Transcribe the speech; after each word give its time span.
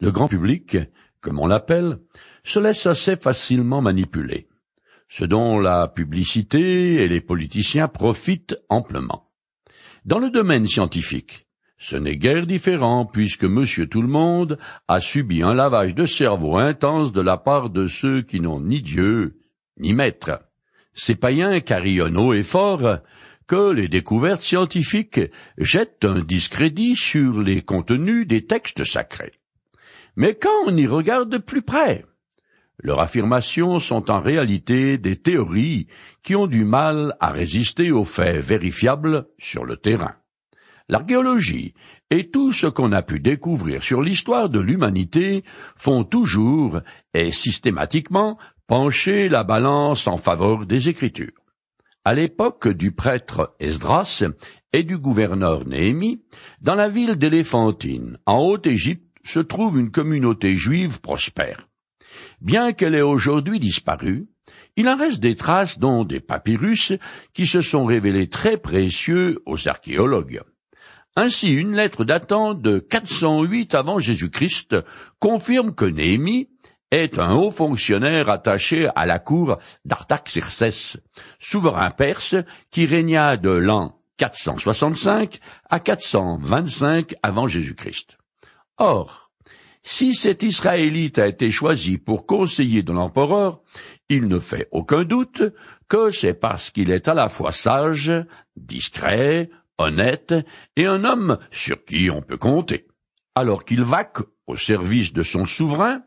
Le 0.00 0.10
grand 0.12 0.28
public, 0.28 0.76
comme 1.20 1.40
on 1.40 1.46
l'appelle, 1.46 1.98
se 2.44 2.60
laisse 2.60 2.86
assez 2.86 3.16
facilement 3.16 3.82
manipuler, 3.82 4.48
ce 5.08 5.24
dont 5.24 5.58
la 5.58 5.88
publicité 5.88 7.02
et 7.02 7.08
les 7.08 7.20
politiciens 7.20 7.88
profitent 7.88 8.56
amplement. 8.68 9.28
Dans 10.04 10.20
le 10.20 10.30
domaine 10.30 10.66
scientifique, 10.66 11.46
ce 11.78 11.96
n'est 11.96 12.16
guère 12.16 12.46
différent 12.46 13.06
puisque 13.06 13.44
monsieur 13.44 13.88
tout 13.88 14.02
le 14.02 14.08
monde 14.08 14.58
a 14.86 15.00
subi 15.00 15.42
un 15.42 15.54
lavage 15.54 15.94
de 15.94 16.06
cerveau 16.06 16.56
intense 16.56 17.12
de 17.12 17.20
la 17.20 17.36
part 17.36 17.70
de 17.70 17.86
ceux 17.86 18.22
qui 18.22 18.40
n'ont 18.40 18.60
ni 18.60 18.82
Dieu 18.82 19.40
ni 19.78 19.94
maître. 19.94 20.42
Ces 20.92 21.14
païens 21.14 21.60
carillonnent 21.60 22.16
haut 22.16 22.34
et 22.34 22.42
fort 22.42 22.98
que 23.46 23.72
les 23.72 23.88
découvertes 23.88 24.42
scientifiques 24.42 25.20
jettent 25.56 26.04
un 26.04 26.20
discrédit 26.20 26.96
sur 26.96 27.40
les 27.40 27.62
contenus 27.62 28.26
des 28.26 28.44
textes 28.44 28.84
sacrés. 28.84 29.32
Mais 30.18 30.34
quand 30.34 30.64
on 30.66 30.76
y 30.76 30.88
regarde 30.88 31.30
de 31.30 31.38
plus 31.38 31.62
près, 31.62 32.04
leurs 32.82 32.98
affirmations 32.98 33.78
sont 33.78 34.10
en 34.10 34.20
réalité 34.20 34.98
des 34.98 35.14
théories 35.14 35.86
qui 36.24 36.34
ont 36.34 36.48
du 36.48 36.64
mal 36.64 37.14
à 37.20 37.30
résister 37.30 37.92
aux 37.92 38.04
faits 38.04 38.44
vérifiables 38.44 39.28
sur 39.38 39.64
le 39.64 39.76
terrain. 39.76 40.16
L'archéologie 40.88 41.72
et 42.10 42.30
tout 42.30 42.52
ce 42.52 42.66
qu'on 42.66 42.90
a 42.90 43.02
pu 43.02 43.20
découvrir 43.20 43.80
sur 43.80 44.02
l'histoire 44.02 44.48
de 44.48 44.58
l'humanité 44.58 45.44
font 45.76 46.02
toujours 46.02 46.80
et 47.14 47.30
systématiquement 47.30 48.38
pencher 48.66 49.28
la 49.28 49.44
balance 49.44 50.08
en 50.08 50.16
faveur 50.16 50.66
des 50.66 50.88
Écritures. 50.88 51.30
À 52.04 52.14
l'époque 52.14 52.66
du 52.66 52.90
prêtre 52.90 53.54
Esdras 53.60 54.24
et 54.72 54.82
du 54.82 54.98
gouverneur 54.98 55.64
Néhémie, 55.66 56.22
dans 56.60 56.74
la 56.74 56.88
ville 56.88 57.14
d'Éléphantine, 57.16 58.18
en 58.26 58.38
Haute-Égypte, 58.38 59.07
se 59.28 59.40
trouve 59.40 59.78
une 59.78 59.90
communauté 59.90 60.54
juive 60.54 61.00
prospère. 61.00 61.68
Bien 62.40 62.72
qu'elle 62.72 62.94
ait 62.94 63.02
aujourd'hui 63.02 63.60
disparu, 63.60 64.26
il 64.76 64.88
en 64.88 64.96
reste 64.96 65.20
des 65.20 65.36
traces 65.36 65.78
dont 65.78 66.04
des 66.04 66.20
papyrus 66.20 66.92
qui 67.34 67.46
se 67.46 67.60
sont 67.60 67.84
révélés 67.84 68.28
très 68.28 68.56
précieux 68.56 69.38
aux 69.44 69.68
archéologues. 69.68 70.40
Ainsi, 71.14 71.52
une 71.52 71.74
lettre 71.74 72.04
datant 72.04 72.54
de 72.54 72.78
408 72.78 73.74
avant 73.74 73.98
Jésus-Christ 73.98 74.76
confirme 75.18 75.74
que 75.74 75.84
Néhémie 75.84 76.48
est 76.90 77.18
un 77.18 77.34
haut 77.34 77.50
fonctionnaire 77.50 78.30
attaché 78.30 78.88
à 78.94 79.04
la 79.04 79.18
cour 79.18 79.58
d'Artaxerxès, 79.84 80.98
souverain 81.38 81.90
perse 81.90 82.36
qui 82.70 82.86
régna 82.86 83.36
de 83.36 83.50
l'an 83.50 84.00
465 84.16 85.38
à 85.68 85.80
425 85.80 87.14
avant 87.22 87.46
Jésus-Christ. 87.46 88.17
Or, 88.78 89.32
si 89.82 90.14
cet 90.14 90.42
Israélite 90.42 91.18
a 91.18 91.26
été 91.26 91.50
choisi 91.50 91.98
pour 91.98 92.26
conseiller 92.26 92.82
de 92.82 92.92
l'empereur, 92.92 93.60
il 94.08 94.28
ne 94.28 94.38
fait 94.38 94.68
aucun 94.70 95.04
doute 95.04 95.42
que 95.88 96.10
c'est 96.10 96.34
parce 96.34 96.70
qu'il 96.70 96.90
est 96.90 97.08
à 97.08 97.14
la 97.14 97.28
fois 97.28 97.52
sage, 97.52 98.12
discret, 98.56 99.50
honnête 99.78 100.34
et 100.76 100.86
un 100.86 101.04
homme 101.04 101.38
sur 101.50 101.84
qui 101.84 102.10
on 102.10 102.22
peut 102.22 102.36
compter. 102.36 102.86
Alors 103.34 103.64
qu'il 103.64 103.82
vaque 103.82 104.18
au 104.46 104.56
service 104.56 105.12
de 105.12 105.22
son 105.22 105.44
souverain, 105.44 106.02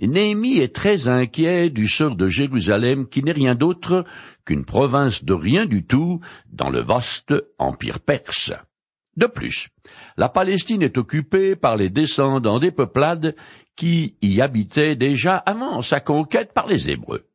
Néhémie 0.00 0.58
est 0.58 0.74
très 0.74 1.08
inquiet 1.08 1.70
du 1.70 1.88
sort 1.88 2.14
de 2.14 2.28
Jérusalem 2.28 3.08
qui 3.08 3.22
n'est 3.22 3.32
rien 3.32 3.54
d'autre 3.54 4.04
qu'une 4.44 4.64
province 4.64 5.24
de 5.24 5.32
rien 5.34 5.66
du 5.66 5.84
tout 5.84 6.20
dans 6.52 6.70
le 6.70 6.80
vaste 6.80 7.34
empire 7.58 8.00
perse. 8.00 8.52
De 9.16 9.26
plus, 9.26 9.68
la 10.18 10.28
Palestine 10.28 10.82
est 10.82 10.98
occupée 10.98 11.54
par 11.54 11.76
les 11.76 11.90
descendants 11.90 12.58
des 12.58 12.72
peuplades 12.72 13.36
qui 13.76 14.16
y 14.20 14.40
habitaient 14.40 14.96
déjà 14.96 15.36
avant 15.36 15.80
sa 15.80 16.00
conquête 16.00 16.52
par 16.52 16.66
les 16.66 16.90
Hébreux. 16.90 17.26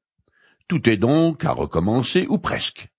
Tout 0.67 0.89
est 0.89 0.98
donc 0.98 1.45
à 1.45 1.54
recommencer, 1.54 2.28
ou 2.28 2.39
presque. 2.39 2.89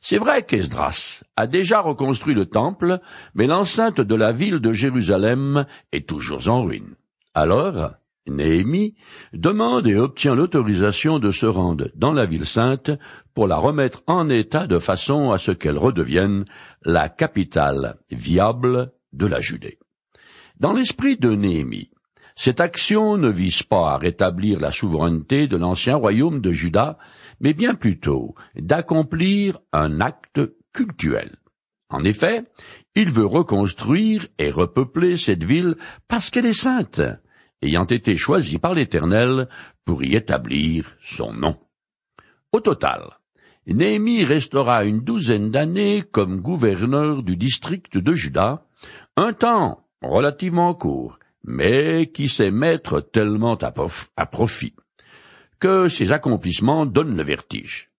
C'est 0.00 0.18
vrai 0.18 0.44
qu'Esdras 0.44 1.24
a 1.36 1.48
déjà 1.48 1.80
reconstruit 1.80 2.36
le 2.36 2.46
temple, 2.46 3.00
mais 3.34 3.48
l'enceinte 3.48 4.00
de 4.00 4.14
la 4.14 4.30
ville 4.30 4.60
de 4.60 4.72
Jérusalem 4.72 5.66
est 5.90 6.08
toujours 6.08 6.48
en 6.48 6.62
ruine. 6.62 6.94
Alors, 7.34 7.94
Néhémie 8.28 8.94
demande 9.32 9.88
et 9.88 9.96
obtient 9.96 10.36
l'autorisation 10.36 11.18
de 11.18 11.32
se 11.32 11.46
rendre 11.46 11.88
dans 11.96 12.12
la 12.12 12.26
ville 12.26 12.46
sainte 12.46 12.92
pour 13.34 13.48
la 13.48 13.56
remettre 13.56 14.04
en 14.06 14.28
état 14.28 14.68
de 14.68 14.78
façon 14.78 15.32
à 15.32 15.38
ce 15.38 15.50
qu'elle 15.50 15.78
redevienne 15.78 16.44
la 16.84 17.08
capitale 17.08 17.96
viable 18.12 18.92
de 19.12 19.26
la 19.26 19.40
Judée. 19.40 19.78
Dans 20.58 20.72
l'esprit 20.72 21.16
de 21.16 21.30
Néhémie, 21.30 21.90
cette 22.34 22.60
action 22.60 23.16
ne 23.18 23.28
vise 23.28 23.62
pas 23.62 23.92
à 23.92 23.98
rétablir 23.98 24.58
la 24.58 24.70
souveraineté 24.70 25.48
de 25.48 25.56
l'ancien 25.56 25.96
royaume 25.96 26.40
de 26.40 26.52
Juda, 26.52 26.98
mais 27.40 27.52
bien 27.52 27.74
plutôt 27.74 28.34
d'accomplir 28.54 29.58
un 29.72 30.00
acte 30.00 30.40
cultuel. 30.72 31.36
En 31.90 32.04
effet, 32.04 32.44
il 32.94 33.10
veut 33.10 33.26
reconstruire 33.26 34.26
et 34.38 34.50
repeupler 34.50 35.16
cette 35.16 35.44
ville 35.44 35.76
parce 36.08 36.30
qu'elle 36.30 36.46
est 36.46 36.54
sainte, 36.54 37.02
ayant 37.60 37.84
été 37.84 38.16
choisie 38.16 38.58
par 38.58 38.74
l'Éternel 38.74 39.48
pour 39.84 40.02
y 40.02 40.14
établir 40.14 40.96
son 41.02 41.34
nom. 41.34 41.58
Au 42.50 42.60
total, 42.60 43.18
Néhémie 43.66 44.24
restera 44.24 44.84
une 44.84 45.00
douzaine 45.00 45.50
d'années 45.50 46.02
comme 46.02 46.40
gouverneur 46.40 47.22
du 47.22 47.36
district 47.36 47.98
de 47.98 48.14
Juda, 48.14 48.64
un 49.16 49.32
temps 49.32 49.86
relativement 50.00 50.74
court, 50.74 51.18
mais 51.44 52.10
qui 52.12 52.28
sait 52.28 52.50
mettre 52.50 53.00
tellement 53.00 53.56
à 53.56 54.26
profit 54.26 54.74
que 55.60 55.88
ses 55.88 56.12
accomplissements 56.12 56.86
donnent 56.86 57.16
le 57.16 57.22
vertige. 57.22 57.90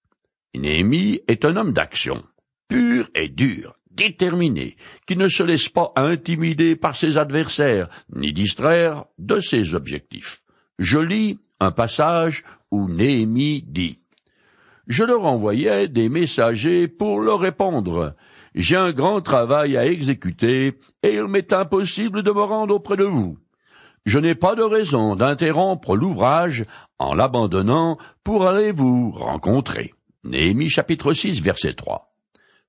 Néhémie 0.55 1.21
est 1.27 1.45
un 1.45 1.55
homme 1.55 1.73
d'action, 1.73 2.23
pur 2.67 3.09
et 3.15 3.29
dur, 3.29 3.75
déterminé, 3.89 4.75
qui 5.07 5.15
ne 5.15 5.27
se 5.27 5.43
laisse 5.43 5.69
pas 5.69 5.93
intimider 5.95 6.75
par 6.75 6.95
ses 6.95 7.17
adversaires, 7.17 7.89
ni 8.13 8.33
distraire 8.33 9.05
de 9.17 9.39
ses 9.39 9.75
objectifs. 9.75 10.41
Je 10.79 10.99
lis 10.99 11.39
un 11.59 11.71
passage 11.71 12.43
où 12.71 12.89
Néhémie 12.89 13.63
dit 13.65 13.99
Je 14.87 15.03
leur 15.03 15.23
envoyais 15.25 15.87
des 15.87 16.09
messagers 16.09 16.87
pour 16.87 17.19
leur 17.21 17.39
répondre. 17.39 18.15
J'ai 18.55 18.77
un 18.77 18.91
grand 18.91 19.21
travail 19.21 19.77
à 19.77 19.85
exécuter, 19.85 20.77
et 21.01 21.15
il 21.15 21.25
m'est 21.25 21.53
impossible 21.53 22.21
de 22.21 22.31
me 22.31 22.43
rendre 22.43 22.75
auprès 22.75 22.97
de 22.97 23.03
vous. 23.03 23.37
Je 24.05 24.19
n'ai 24.19 24.35
pas 24.35 24.55
de 24.55 24.63
raison 24.63 25.15
d'interrompre 25.15 25.95
l'ouvrage 25.95 26.65
en 26.99 27.13
l'abandonnant 27.13 27.97
pour 28.23 28.45
aller 28.45 28.71
vous 28.71 29.11
rencontrer. 29.11 29.93
Néhémie 30.23 30.69
chapitre 30.69 31.13
6 31.13 31.41
verset 31.41 31.73
3. 31.73 32.13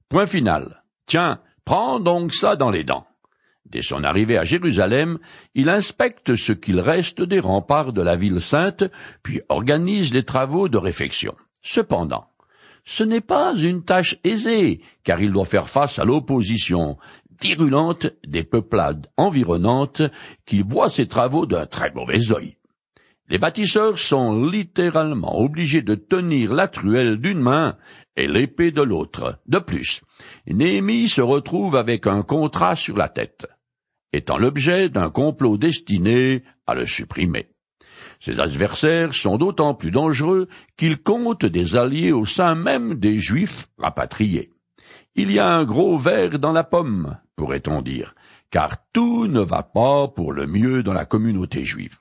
Point 0.08 0.26
final. 0.26 0.82
Tiens, 1.06 1.40
prends 1.64 2.00
donc 2.00 2.32
ça 2.32 2.56
dans 2.56 2.70
les 2.70 2.84
dents. 2.84 3.06
Dès 3.66 3.82
son 3.82 4.04
arrivée 4.04 4.38
à 4.38 4.44
Jérusalem, 4.44 5.18
il 5.54 5.68
inspecte 5.68 6.36
ce 6.36 6.52
qu'il 6.52 6.78
reste 6.78 7.20
des 7.22 7.40
remparts 7.40 7.92
de 7.92 8.02
la 8.02 8.14
ville 8.14 8.40
sainte, 8.40 8.84
puis 9.22 9.40
organise 9.48 10.14
les 10.14 10.24
travaux 10.24 10.68
de 10.68 10.78
réfection. 10.78 11.34
Cependant, 11.62 12.26
ce 12.84 13.02
n'est 13.02 13.20
pas 13.20 13.54
une 13.54 13.82
tâche 13.82 14.18
aisée, 14.24 14.80
car 15.04 15.20
il 15.20 15.32
doit 15.32 15.44
faire 15.44 15.68
face 15.68 15.98
à 15.98 16.04
l'opposition 16.04 16.98
virulente 17.40 18.06
des 18.26 18.44
peuplades 18.44 19.08
environnantes 19.16 20.02
qui 20.46 20.62
voient 20.62 20.90
ces 20.90 21.08
travaux 21.08 21.46
d'un 21.46 21.66
très 21.66 21.92
mauvais 21.92 22.32
œil. 22.32 22.56
Les 23.28 23.38
bâtisseurs 23.38 23.98
sont 23.98 24.44
littéralement 24.44 25.38
obligés 25.38 25.82
de 25.82 25.94
tenir 25.94 26.52
la 26.52 26.68
truelle 26.68 27.16
d'une 27.16 27.40
main 27.40 27.78
et 28.16 28.26
l'épée 28.26 28.70
de 28.70 28.82
l'autre. 28.82 29.40
De 29.46 29.58
plus, 29.58 30.02
Néhémie 30.46 31.08
se 31.08 31.22
retrouve 31.22 31.74
avec 31.74 32.06
un 32.06 32.22
contrat 32.22 32.76
sur 32.76 32.96
la 32.96 33.08
tête, 33.08 33.46
étant 34.12 34.36
l'objet 34.36 34.90
d'un 34.90 35.08
complot 35.08 35.56
destiné 35.56 36.44
à 36.66 36.74
le 36.74 36.84
supprimer. 36.84 37.48
Ses 38.24 38.40
adversaires 38.40 39.12
sont 39.12 39.36
d'autant 39.36 39.74
plus 39.74 39.90
dangereux 39.90 40.48
qu'ils 40.78 40.96
comptent 40.96 41.44
des 41.44 41.76
alliés 41.76 42.10
au 42.10 42.24
sein 42.24 42.54
même 42.54 42.94
des 42.94 43.18
Juifs 43.18 43.66
rapatriés. 43.76 44.50
Il 45.14 45.30
y 45.30 45.38
a 45.38 45.54
un 45.54 45.64
gros 45.64 45.98
verre 45.98 46.38
dans 46.38 46.52
la 46.52 46.64
pomme, 46.64 47.18
pourrait-on 47.36 47.82
dire, 47.82 48.14
car 48.48 48.78
tout 48.94 49.26
ne 49.26 49.40
va 49.40 49.62
pas 49.62 50.08
pour 50.08 50.32
le 50.32 50.46
mieux 50.46 50.82
dans 50.82 50.94
la 50.94 51.04
communauté 51.04 51.66
juive. 51.66 51.98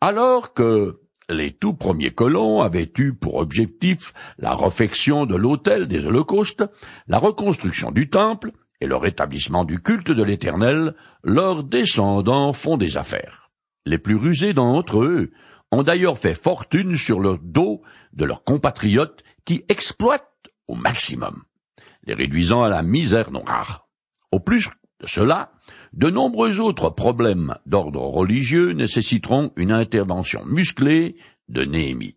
Alors 0.00 0.54
que 0.54 1.00
les 1.28 1.52
tout 1.52 1.74
premiers 1.74 2.12
colons 2.12 2.62
avaient 2.62 2.90
eu 2.96 3.12
pour 3.12 3.34
objectif 3.34 4.14
la 4.38 4.54
réfection 4.54 5.26
de 5.26 5.36
l'autel 5.36 5.86
des 5.86 6.06
holocaustes, 6.06 6.64
la 7.08 7.18
reconstruction 7.18 7.90
du 7.90 8.08
temple 8.08 8.52
et 8.80 8.86
le 8.86 8.96
rétablissement 8.96 9.66
du 9.66 9.82
culte 9.82 10.10
de 10.10 10.24
l'Éternel, 10.24 10.94
leurs 11.22 11.62
descendants 11.62 12.54
font 12.54 12.78
des 12.78 12.96
affaires. 12.96 13.45
Les 13.86 13.98
plus 13.98 14.16
rusés 14.16 14.52
d'entre 14.52 15.02
eux 15.02 15.30
ont 15.72 15.82
d'ailleurs 15.82 16.18
fait 16.18 16.34
fortune 16.34 16.96
sur 16.96 17.20
le 17.20 17.38
dos 17.42 17.80
de 18.12 18.26
leurs 18.26 18.44
compatriotes 18.44 19.22
qui 19.44 19.64
exploitent 19.68 20.50
au 20.68 20.74
maximum 20.74 21.44
les 22.06 22.14
réduisant 22.14 22.62
à 22.62 22.68
la 22.68 22.82
misère 22.82 23.30
noire. 23.30 23.88
Au 24.32 24.40
plus 24.40 24.68
de 25.00 25.06
cela, 25.06 25.52
de 25.92 26.08
nombreux 26.08 26.60
autres 26.60 26.90
problèmes 26.90 27.56
d'ordre 27.66 28.00
religieux 28.00 28.72
nécessiteront 28.72 29.52
une 29.56 29.72
intervention 29.72 30.44
musclée 30.46 31.16
de 31.48 31.64
Néhémie. 31.64 32.16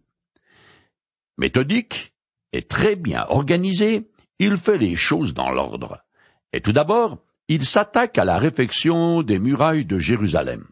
Méthodique 1.38 2.14
et 2.54 2.64
très 2.64 2.96
bien 2.96 3.26
organisé, 3.30 4.10
il 4.40 4.58
fait 4.58 4.78
les 4.78 4.96
choses 4.96 5.34
dans 5.34 5.52
l'ordre. 5.52 6.04
Et 6.54 6.62
tout 6.62 6.72
d'abord, 6.72 7.20
il 7.48 7.66
s'attaque 7.66 8.18
à 8.18 8.26
la 8.26 8.38
réfection 8.38 9.24
des 9.24 9.40
murailles 9.40 9.86
de 9.86 10.00
Jérusalem. 10.00 10.66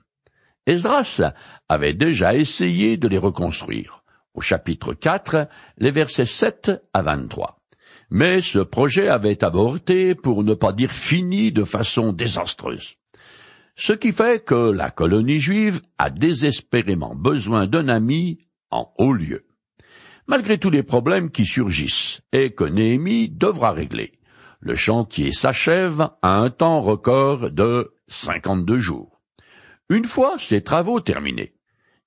Esdras 0.67 1.21
avait 1.69 1.93
déjà 1.93 2.35
essayé 2.35 2.97
de 2.97 3.07
les 3.07 3.17
reconstruire. 3.17 4.03
Au 4.33 4.41
chapitre 4.41 4.93
4, 4.93 5.47
les 5.77 5.91
versets 5.91 6.25
7 6.25 6.71
à 6.93 7.01
23. 7.01 7.61
Mais 8.09 8.41
ce 8.41 8.59
projet 8.59 9.07
avait 9.07 9.45
avorté, 9.45 10.13
pour 10.13 10.43
ne 10.43 10.53
pas 10.53 10.73
dire 10.73 10.91
fini, 10.91 11.53
de 11.53 11.63
façon 11.63 12.11
désastreuse. 12.11 12.95
Ce 13.77 13.93
qui 13.93 14.11
fait 14.11 14.43
que 14.43 14.71
la 14.71 14.91
colonie 14.91 15.39
juive 15.39 15.81
a 15.97 16.09
désespérément 16.09 17.15
besoin 17.15 17.65
d'un 17.65 17.87
ami 17.87 18.39
en 18.69 18.93
haut 18.97 19.13
lieu. 19.13 19.45
Malgré 20.27 20.57
tous 20.57 20.69
les 20.69 20.83
problèmes 20.83 21.31
qui 21.31 21.45
surgissent 21.45 22.19
et 22.33 22.51
que 22.51 22.65
Néhémie 22.65 23.29
devra 23.29 23.71
régler, 23.71 24.19
le 24.59 24.75
chantier 24.75 25.31
s'achève 25.31 26.09
à 26.21 26.39
un 26.39 26.49
temps 26.49 26.81
record 26.81 27.51
de 27.51 27.93
cinquante-deux 28.09 28.79
jours. 28.79 29.16
Une 29.89 30.05
fois 30.05 30.35
ces 30.37 30.61
travaux 30.61 30.99
terminés, 30.99 31.53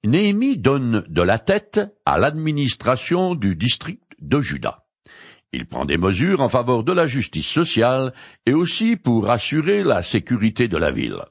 Néhémie 0.04 0.58
donne 0.58 1.04
de 1.08 1.22
la 1.22 1.38
tête 1.38 1.80
à 2.04 2.18
l'administration 2.18 3.34
du 3.34 3.56
district 3.56 4.02
de 4.20 4.40
Juda. 4.40 4.84
Il 5.52 5.66
prend 5.66 5.84
des 5.84 5.98
mesures 5.98 6.40
en 6.40 6.48
faveur 6.48 6.84
de 6.84 6.92
la 6.92 7.06
justice 7.06 7.48
sociale 7.48 8.12
et 8.46 8.52
aussi 8.52 8.96
pour 8.96 9.30
assurer 9.30 9.82
la 9.82 10.02
sécurité 10.02 10.68
de 10.68 10.76
la 10.76 10.90
ville. 10.90 11.22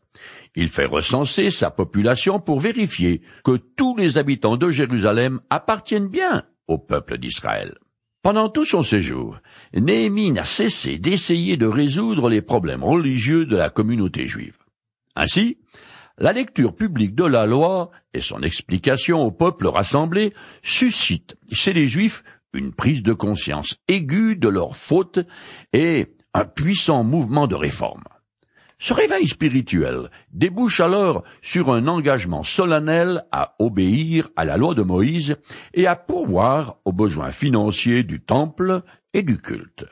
Il 0.55 0.67
fait 0.67 0.85
recenser 0.85 1.51
sa 1.51 1.69
population 1.69 2.39
pour 2.39 2.59
vérifier 2.59 3.21
que 3.43 3.57
tous 3.57 3.95
les 3.95 4.17
habitants 4.17 4.57
de 4.57 4.69
Jérusalem 4.69 5.39
appartiennent 5.49 6.09
bien 6.09 6.43
au 6.67 6.77
peuple 6.79 7.17
d'Israël. 7.17 7.75
Pendant 8.21 8.49
tout 8.49 8.65
son 8.65 8.83
séjour, 8.83 9.37
Néhémie 9.73 10.31
n'a 10.31 10.43
cessé 10.43 10.97
d'essayer 10.97 11.55
de 11.55 11.67
résoudre 11.67 12.29
les 12.29 12.41
problèmes 12.41 12.83
religieux 12.83 13.45
de 13.45 13.55
la 13.55 13.69
communauté 13.69 14.27
juive. 14.27 14.57
Ainsi, 15.15 15.57
la 16.19 16.33
lecture 16.33 16.75
publique 16.75 17.15
de 17.15 17.23
la 17.23 17.45
loi 17.45 17.91
et 18.13 18.21
son 18.21 18.41
explication 18.41 19.21
au 19.21 19.31
peuple 19.31 19.67
rassemblé 19.67 20.33
suscitent 20.61 21.37
chez 21.51 21.73
les 21.73 21.87
Juifs 21.87 22.23
une 22.53 22.73
prise 22.73 23.03
de 23.03 23.13
conscience 23.13 23.77
aiguë 23.87 24.35
de 24.35 24.49
leurs 24.49 24.75
fautes 24.75 25.19
et 25.71 26.15
un 26.33 26.45
puissant 26.45 27.03
mouvement 27.03 27.47
de 27.47 27.55
réforme. 27.55 28.03
Ce 28.79 28.93
réveil 28.93 29.27
spirituel 29.27 30.09
débouche 30.31 30.79
alors 30.79 31.23
sur 31.41 31.73
un 31.73 31.87
engagement 31.87 32.43
solennel 32.43 33.25
à 33.31 33.55
obéir 33.59 34.29
à 34.35 34.45
la 34.45 34.57
loi 34.57 34.73
de 34.73 34.83
Moïse 34.83 35.35
et 35.73 35.85
à 35.85 35.95
pourvoir 35.95 36.77
aux 36.85 36.93
besoins 36.93 37.31
financiers 37.31 38.03
du 38.03 38.21
temple 38.21 38.83
et 39.13 39.21
du 39.21 39.37
culte. 39.37 39.85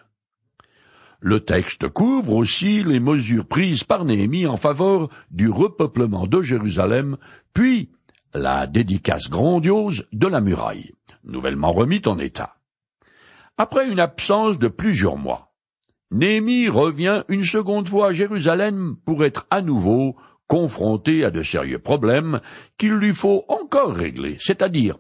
Le 1.20 1.40
texte 1.40 1.90
couvre 1.90 2.34
aussi 2.34 2.84
les 2.84 3.00
mesures 3.00 3.48
prises 3.48 3.84
par 3.84 4.06
Néhémie 4.06 4.46
en 4.46 4.58
faveur 4.58 5.10
du 5.32 5.50
repeuplement 5.50 6.28
de 6.28 6.42
Jérusalem, 6.42 7.18
puis 7.54 7.90
la 8.34 8.68
dédicace 8.68 9.30
grandiose 9.30 10.06
de 10.14 10.28
la 10.28 10.42
muraille, 10.42 10.94
nouvellement 11.24 11.74
remise 11.74 12.08
en 12.08 12.20
état. 12.20 12.58
Après 13.58 13.90
une 13.90 14.00
absence 14.00 14.60
de 14.60 14.68
plusieurs 14.68 15.18
mois, 15.18 15.54
Néhémie 16.12 16.70
revient 16.70 17.24
une 17.28 17.44
seconde 17.44 17.90
fois 17.90 18.10
à 18.10 18.14
Jérusalem 18.14 18.96
pour 19.04 19.26
être 19.26 19.48
à 19.50 19.62
nouveau 19.62 20.16
confronté 20.46 21.26
à 21.26 21.32
de 21.32 21.44
sérieux 21.44 21.80
problèmes 21.80 22.40
qu'il 22.78 22.94
lui 22.94 23.14
faut 23.14 23.44
encore 23.50 23.94
régler, 23.94 24.38
c'est-à-dire 24.40 24.98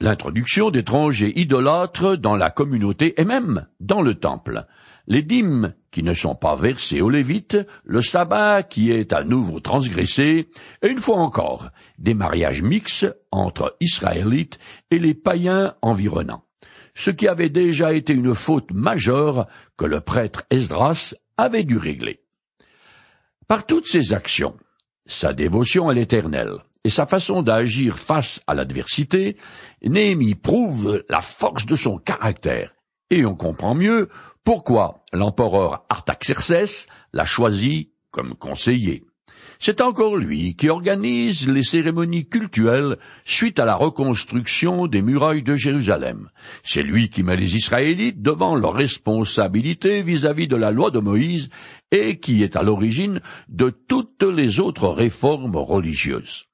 l'introduction 0.00 0.70
d'étrangers 0.70 1.38
idolâtres 1.38 2.16
dans 2.16 2.36
la 2.36 2.50
communauté 2.50 3.18
et 3.20 3.24
même 3.24 3.66
dans 3.78 4.02
le 4.02 4.14
temple, 4.14 4.66
les 5.06 5.22
dîmes 5.22 5.74
qui 5.90 6.02
ne 6.02 6.14
sont 6.14 6.34
pas 6.34 6.56
versées 6.56 7.00
aux 7.00 7.10
Lévites, 7.10 7.58
le 7.84 8.02
sabbat 8.02 8.62
qui 8.62 8.92
est 8.92 9.12
à 9.12 9.24
nouveau 9.24 9.60
transgressé, 9.60 10.48
et 10.82 10.88
une 10.88 10.98
fois 10.98 11.16
encore, 11.16 11.70
des 11.98 12.14
mariages 12.14 12.62
mixtes 12.62 13.06
entre 13.30 13.76
Israélites 13.80 14.58
et 14.90 14.98
les 14.98 15.14
païens 15.14 15.74
environnants 15.82 16.44
ce 16.94 17.10
qui 17.10 17.28
avait 17.28 17.48
déjà 17.48 17.92
été 17.94 18.12
une 18.12 18.34
faute 18.34 18.72
majeure 18.72 19.46
que 19.76 19.86
le 19.86 20.00
prêtre 20.00 20.44
Esdras 20.50 21.14
avait 21.36 21.64
dû 21.64 21.78
régler. 21.78 22.20
Par 23.48 23.66
toutes 23.66 23.86
ses 23.86 24.12
actions, 24.12 24.56
sa 25.06 25.32
dévotion 25.32 25.88
à 25.88 25.94
l'Éternel 25.94 26.58
et 26.84 26.90
sa 26.90 27.06
façon 27.06 27.42
d'agir 27.42 27.98
face 27.98 28.42
à 28.46 28.54
l'adversité, 28.54 29.36
Néhémie 29.82 30.34
prouve 30.34 31.02
la 31.08 31.20
force 31.20 31.66
de 31.66 31.76
son 31.76 31.98
caractère, 31.98 32.74
et 33.10 33.24
on 33.26 33.34
comprend 33.34 33.74
mieux 33.74 34.08
pourquoi 34.44 35.04
l'empereur 35.12 35.84
Artaxerxès 35.88 36.86
l'a 37.12 37.24
choisi 37.24 37.90
comme 38.10 38.34
conseiller. 38.34 39.04
C'est 39.58 39.82
encore 39.82 40.16
lui 40.16 40.56
qui 40.56 40.70
organise 40.70 41.46
les 41.46 41.62
cérémonies 41.62 42.26
cultuelles 42.26 42.96
suite 43.24 43.58
à 43.58 43.66
la 43.66 43.74
reconstruction 43.74 44.86
des 44.86 45.02
murailles 45.02 45.42
de 45.42 45.54
Jérusalem. 45.54 46.30
C'est 46.62 46.82
lui 46.82 47.10
qui 47.10 47.22
met 47.22 47.36
les 47.36 47.56
Israélites 47.56 48.22
devant 48.22 48.54
leurs 48.54 48.72
responsabilités 48.72 50.02
vis-à-vis 50.02 50.48
de 50.48 50.56
la 50.56 50.70
loi 50.70 50.90
de 50.90 50.98
Moïse 50.98 51.50
et 51.90 52.18
qui 52.18 52.42
est 52.42 52.56
à 52.56 52.62
l'origine 52.62 53.20
de 53.48 53.68
toutes 53.68 54.22
les 54.22 54.60
autres 54.60 54.88
réformes 54.88 55.56
religieuses. 55.56 56.49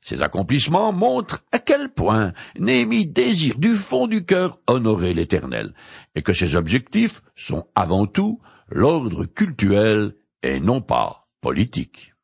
Ces 0.00 0.22
accomplissements 0.22 0.92
montrent 0.92 1.44
à 1.52 1.58
quel 1.58 1.90
point 1.90 2.32
Néhémie 2.58 3.06
désire 3.06 3.58
du 3.58 3.74
fond 3.74 4.06
du 4.06 4.24
cœur 4.24 4.58
honorer 4.66 5.12
l'Éternel, 5.14 5.74
et 6.14 6.22
que 6.22 6.32
ses 6.32 6.56
objectifs 6.56 7.22
sont 7.34 7.66
avant 7.74 8.06
tout 8.06 8.40
l'ordre 8.70 9.24
cultuel 9.24 10.14
et 10.42 10.60
non 10.60 10.80
pas 10.80 11.28
politique. 11.40 12.14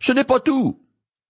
Ce 0.00 0.12
n'est 0.12 0.24
pas 0.24 0.40
tout. 0.40 0.82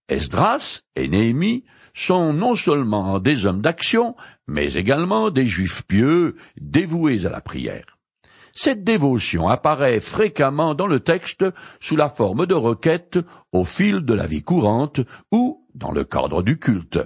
Esdras 0.09 0.83
et 0.95 1.09
Néhémie 1.09 1.65
sont 1.93 2.31
non 2.31 2.55
seulement 2.55 3.19
des 3.19 3.45
hommes 3.45 3.61
d'action, 3.61 4.15
mais 4.47 4.73
également 4.73 5.31
des 5.31 5.45
juifs 5.45 5.83
pieux 5.85 6.37
dévoués 6.59 7.25
à 7.25 7.29
la 7.29 7.41
prière. 7.41 7.96
Cette 8.59 8.83
dévotion 8.83 9.49
apparaît 9.49 9.99
fréquemment 9.99 10.73
dans 10.73 10.87
le 10.87 10.99
texte 10.99 11.45
sous 11.79 11.95
la 11.95 12.09
forme 12.09 12.47
de 12.47 12.55
requêtes 12.55 13.19
au 13.51 13.65
fil 13.65 13.99
de 13.99 14.15
la 14.15 14.25
vie 14.25 14.41
courante 14.41 14.99
ou 15.31 15.63
dans 15.75 15.91
le 15.91 16.03
cadre 16.03 16.41
du 16.41 16.57
culte. 16.57 16.97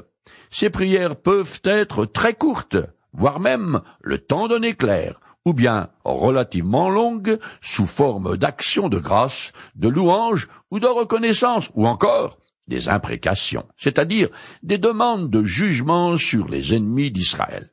Ces 0.50 0.70
prières 0.70 1.18
peuvent 1.18 1.60
être 1.66 2.06
très 2.06 2.36
courtes, 2.36 2.78
voire 3.12 3.42
même 3.42 3.82
le 4.00 4.18
temps 4.18 4.48
d'un 4.48 4.62
éclair, 4.62 5.20
ou 5.44 5.52
bien 5.52 5.90
relativement 6.06 6.90
longues, 6.90 7.38
sous 7.60 7.86
forme 7.86 8.38
d'actions 8.38 8.88
de 8.88 9.00
grâce, 9.00 9.52
de 9.76 9.90
louanges 9.90 10.48
ou 10.72 10.80
de 10.80 10.88
reconnaissance, 10.88 11.70
ou 11.76 11.86
encore 11.86 12.38
des 12.70 12.88
imprécations, 12.88 13.68
c'est-à-dire 13.76 14.30
des 14.64 14.78
demandes 14.78 15.30
de 15.30 15.44
jugement 15.44 16.16
sur 16.16 16.48
les 16.48 16.74
ennemis 16.74 17.12
d'Israël. 17.12 17.72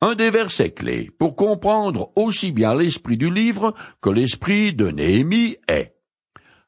Un 0.00 0.14
des 0.14 0.30
versets 0.30 0.72
clés 0.72 1.10
pour 1.18 1.36
comprendre 1.36 2.12
aussi 2.16 2.52
bien 2.52 2.74
l'esprit 2.74 3.16
du 3.16 3.30
livre 3.30 3.74
que 4.00 4.10
l'esprit 4.10 4.72
de 4.72 4.90
Néhémie 4.90 5.56
est 5.68 5.94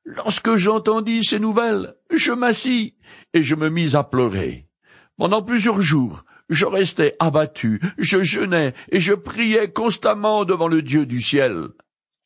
Lorsque 0.04 0.54
j'entendis 0.54 1.24
ces 1.24 1.40
nouvelles, 1.40 1.96
je 2.14 2.32
m'assis 2.32 2.94
et 3.34 3.42
je 3.42 3.56
me 3.56 3.68
mis 3.68 3.96
à 3.96 4.04
pleurer. 4.04 4.68
Pendant 5.16 5.42
plusieurs 5.42 5.82
jours, 5.82 6.24
je 6.48 6.64
restais 6.64 7.16
abattu, 7.18 7.80
je 7.98 8.22
jeûnais 8.22 8.72
et 8.90 9.00
je 9.00 9.14
priais 9.14 9.72
constamment 9.72 10.44
devant 10.44 10.68
le 10.68 10.80
Dieu 10.82 11.06
du 11.06 11.20
ciel. 11.20 11.68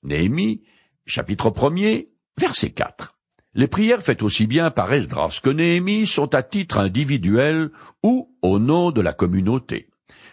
Néhémie, 0.02 0.62
chapitre 1.06 1.52
1 1.58 2.02
verset 2.38 2.70
4. 2.70 3.18
Les 3.54 3.66
prières 3.66 4.02
faites 4.02 4.22
aussi 4.22 4.46
bien 4.46 4.70
par 4.70 4.92
Esdras 4.92 5.40
que 5.42 5.50
Néhémie 5.50 6.06
sont 6.06 6.34
à 6.34 6.42
titre 6.42 6.78
individuel 6.78 7.70
ou 8.02 8.36
au 8.42 8.58
nom 8.58 8.92
de 8.92 9.00
la 9.00 9.12
communauté. 9.12 9.89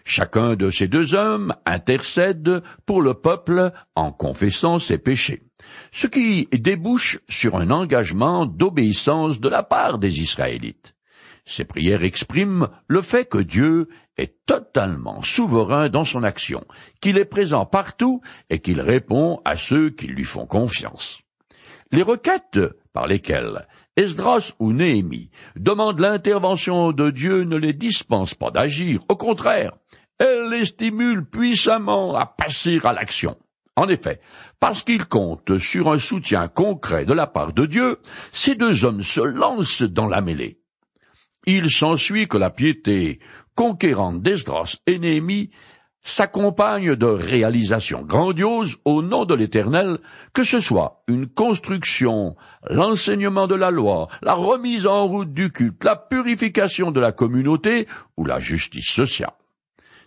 Chacun 0.10 0.56
de 0.56 0.70
ces 0.70 0.88
deux 0.88 1.16
hommes 1.16 1.54
intercède 1.66 2.64
pour 2.86 3.02
le 3.02 3.14
peuple 3.14 3.74
en 3.94 4.14
confessant 4.14 4.80
ses 4.80 4.98
péchés, 4.98 5.44
ce 5.92 6.08
qui 6.08 6.48
débouche 6.54 7.20
sur 7.28 7.58
un 7.58 7.72
engagement 7.72 8.46
d'obéissance 8.46 9.42
de 9.42 9.50
la 9.50 9.64
part 9.64 9.98
des 10.00 10.22
Israélites. 10.22 10.96
Ces 11.44 11.66
prières 11.66 12.06
expriment 12.06 12.70
le 12.88 13.02
fait 13.02 13.28
que 13.28 13.38
Dieu 13.38 13.90
est 14.16 14.46
totalement 14.46 15.22
souverain 15.22 15.90
dans 15.90 16.06
son 16.06 16.24
action, 16.24 16.64
qu'il 17.02 17.18
est 17.18 17.26
présent 17.26 17.66
partout 17.66 18.22
et 18.50 18.60
qu'il 18.60 18.80
répond 18.80 19.42
à 19.44 19.58
ceux 19.58 19.90
qui 19.90 20.08
lui 20.08 20.24
font 20.24 20.46
confiance. 20.46 21.20
Les 21.92 22.02
requêtes 22.02 22.62
par 22.94 23.08
lesquelles 23.08 23.68
Esdras 23.98 24.54
ou 24.60 24.74
Néhémie 24.74 25.32
demandent 25.56 26.00
l'intervention 26.00 26.92
de 26.92 27.10
Dieu 27.10 27.44
ne 27.44 27.58
les 27.58 27.74
dispensent 27.74 28.36
pas 28.36 28.52
d'agir, 28.52 29.02
au 29.10 29.16
contraire, 29.16 29.74
elles 30.20 30.50
les 30.50 30.66
stimulent 30.66 31.26
puissamment 31.26 32.16
à 32.16 32.26
passer 32.26 32.80
à 32.84 32.94
l'action. 32.94 33.38
En 33.76 33.88
effet, 33.90 34.20
parce 34.60 34.82
qu'ils 34.82 35.06
comptent 35.06 35.60
sur 35.60 35.92
un 35.92 36.00
soutien 36.00 36.48
concret 36.48 37.06
de 37.06 37.14
la 37.14 37.28
part 37.28 37.54
de 37.54 37.66
Dieu, 37.68 37.98
ces 38.32 38.56
deux 38.56 38.86
hommes 38.86 39.04
se 39.04 39.22
lancent 39.22 39.84
dans 39.84 40.08
la 40.08 40.22
mêlée. 40.22 40.60
Il 41.46 41.70
s'ensuit 41.70 42.28
que 42.28 42.38
la 42.38 42.50
piété 42.50 43.20
conquérante 43.56 44.22
d'Esdras 44.22 44.78
et 44.88 44.98
Néhémie 44.98 45.52
s'accompagne 46.02 46.96
de 46.96 47.06
réalisations 47.06 48.02
grandioses 48.02 48.78
au 48.86 49.02
nom 49.02 49.26
de 49.26 49.36
l'Éternel, 49.36 50.00
que 50.34 50.44
ce 50.44 50.60
soit 50.60 51.04
une 51.08 51.28
construction, 51.28 52.36
l'enseignement 52.70 53.46
de 53.46 53.56
la 53.56 53.72
loi, 53.72 54.08
la 54.22 54.34
remise 54.34 54.88
en 54.88 55.06
route 55.06 55.34
du 55.34 55.52
culte, 55.52 55.84
la 55.84 55.96
purification 55.96 56.92
de 56.92 57.00
la 57.00 57.12
communauté 57.12 57.88
ou 58.16 58.26
la 58.26 58.40
justice 58.40 58.90
sociale. 58.90 59.34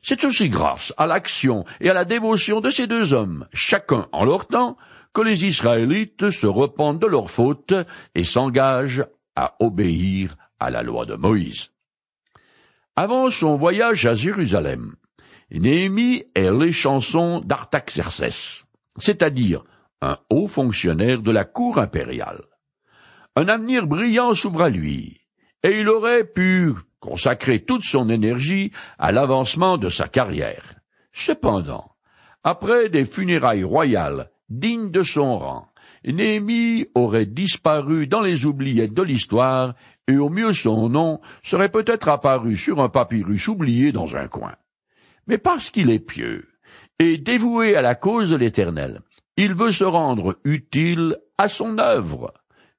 C'est 0.02 0.24
aussi 0.24 0.48
grâce 0.48 0.94
à 0.96 1.06
l'action 1.06 1.64
et 1.80 1.90
à 1.90 1.94
la 1.94 2.04
dévotion 2.04 2.60
de 2.60 2.70
ces 2.70 2.86
deux 2.86 3.12
hommes, 3.12 3.46
chacun 3.52 4.08
en 4.12 4.24
leur 4.24 4.46
temps, 4.46 4.76
que 5.12 5.20
les 5.20 5.44
Israélites 5.44 6.30
se 6.30 6.46
repentent 6.46 7.00
de 7.00 7.06
leurs 7.06 7.30
fautes 7.30 7.74
et 8.14 8.24
s'engagent 8.24 9.04
à 9.36 9.56
obéir 9.60 10.36
à 10.58 10.70
la 10.70 10.82
loi 10.82 11.06
de 11.06 11.14
Moïse. 11.14 11.70
Avant 12.96 13.30
son 13.30 13.56
voyage 13.56 14.06
à 14.06 14.14
Jérusalem, 14.14 14.94
Néhémie 15.50 16.24
est 16.34 16.50
les 16.50 16.72
chansons 16.72 17.40
d'Artaxerxès, 17.40 18.64
c'est-à-dire 18.98 19.64
un 20.00 20.18
haut 20.30 20.48
fonctionnaire 20.48 21.20
de 21.20 21.30
la 21.30 21.44
cour 21.44 21.78
impériale. 21.78 22.42
Un 23.36 23.48
avenir 23.48 23.86
brillant 23.86 24.34
s'ouvre 24.34 24.62
à 24.62 24.70
lui, 24.70 25.20
et 25.62 25.80
il 25.80 25.88
aurait 25.88 26.24
pu 26.24 26.74
consacrer 27.00 27.64
toute 27.64 27.82
son 27.82 28.08
énergie 28.08 28.70
à 28.98 29.12
l'avancement 29.12 29.78
de 29.78 29.88
sa 29.88 30.06
carrière. 30.06 30.74
Cependant, 31.12 31.92
après 32.44 32.88
des 32.88 33.04
funérailles 33.04 33.64
royales 33.64 34.30
dignes 34.48 34.90
de 34.90 35.02
son 35.02 35.38
rang, 35.38 35.66
Néhémie 36.04 36.86
aurait 36.94 37.26
disparu 37.26 38.06
dans 38.06 38.22
les 38.22 38.46
oubliettes 38.46 38.94
de 38.94 39.02
l'histoire, 39.02 39.74
et 40.06 40.16
au 40.16 40.30
mieux 40.30 40.52
son 40.52 40.88
nom 40.88 41.20
serait 41.42 41.68
peut-être 41.68 42.08
apparu 42.08 42.56
sur 42.56 42.80
un 42.80 42.88
papyrus 42.88 43.48
oublié 43.48 43.92
dans 43.92 44.16
un 44.16 44.28
coin 44.28 44.54
mais 45.30 45.38
parce 45.38 45.70
qu'il 45.70 45.90
est 45.90 46.00
pieux 46.00 46.48
et 46.98 47.16
dévoué 47.16 47.76
à 47.76 47.82
la 47.82 47.94
cause 47.94 48.30
de 48.30 48.36
l'Éternel, 48.36 49.00
il 49.36 49.54
veut 49.54 49.70
se 49.70 49.84
rendre 49.84 50.38
utile 50.44 51.18
à 51.38 51.48
son 51.48 51.78
œuvre. 51.78 52.34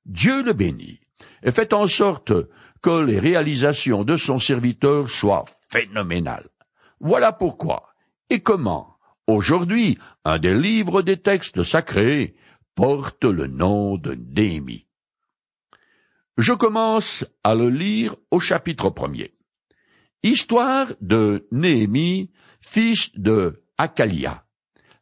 Dieu 0.06 0.44
le 0.44 0.52
bénit 0.52 1.00
et 1.44 1.52
fait 1.52 1.74
en 1.74 1.88
sorte 1.88 2.34
que 2.82 3.04
les 3.04 3.20
réalisations 3.20 4.04
de 4.04 4.16
son 4.16 4.40
serviteur 4.40 5.10
soient 5.10 5.46
phénoménales. 5.70 6.50
Voilà 7.00 7.32
pourquoi 7.32 7.94
et 8.30 8.42
comment 8.42 8.96
aujourd'hui 9.28 9.98
un 10.26 10.40
des 10.40 10.58
livres 10.58 11.02
des 11.02 11.18
textes 11.18 11.64
sacrés 11.64 12.36
porte 12.76 13.26
le 13.26 13.48
nom 13.48 13.98
de 13.98 14.14
Néhémie. 14.14 14.88
Je 16.38 16.54
commence 16.54 17.26
à 17.44 17.54
le 17.56 17.70
lire 17.70 18.16
au 18.32 18.40
chapitre 18.40 18.90
premier. 18.90 19.34
Histoire 20.24 20.88
de 21.02 21.48
Néhémie, 21.52 22.32
fils 22.62 23.12
de 23.16 23.64
Akalia, 23.78 24.46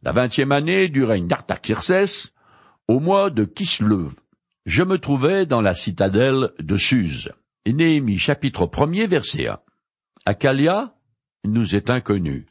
la 0.01 0.11
vingtième 0.11 0.51
année 0.51 0.87
du 0.87 1.03
règne 1.03 1.27
d'Artaxerxès, 1.27 2.33
au 2.87 2.99
mois 2.99 3.29
de 3.29 3.43
Kisleuv. 3.43 4.15
Je 4.65 4.83
me 4.83 4.97
trouvais 4.97 5.45
dans 5.45 5.61
la 5.61 5.73
citadelle 5.73 6.51
de 6.59 6.77
Suse. 6.77 7.31
Néhémie 7.67 8.17
chapitre 8.17 8.69
1 8.75 9.07
verset 9.07 9.47
1. 9.47 9.59
Akalia 10.25 10.95
nous 11.45 11.75
est 11.75 11.89
inconnu 11.89 12.47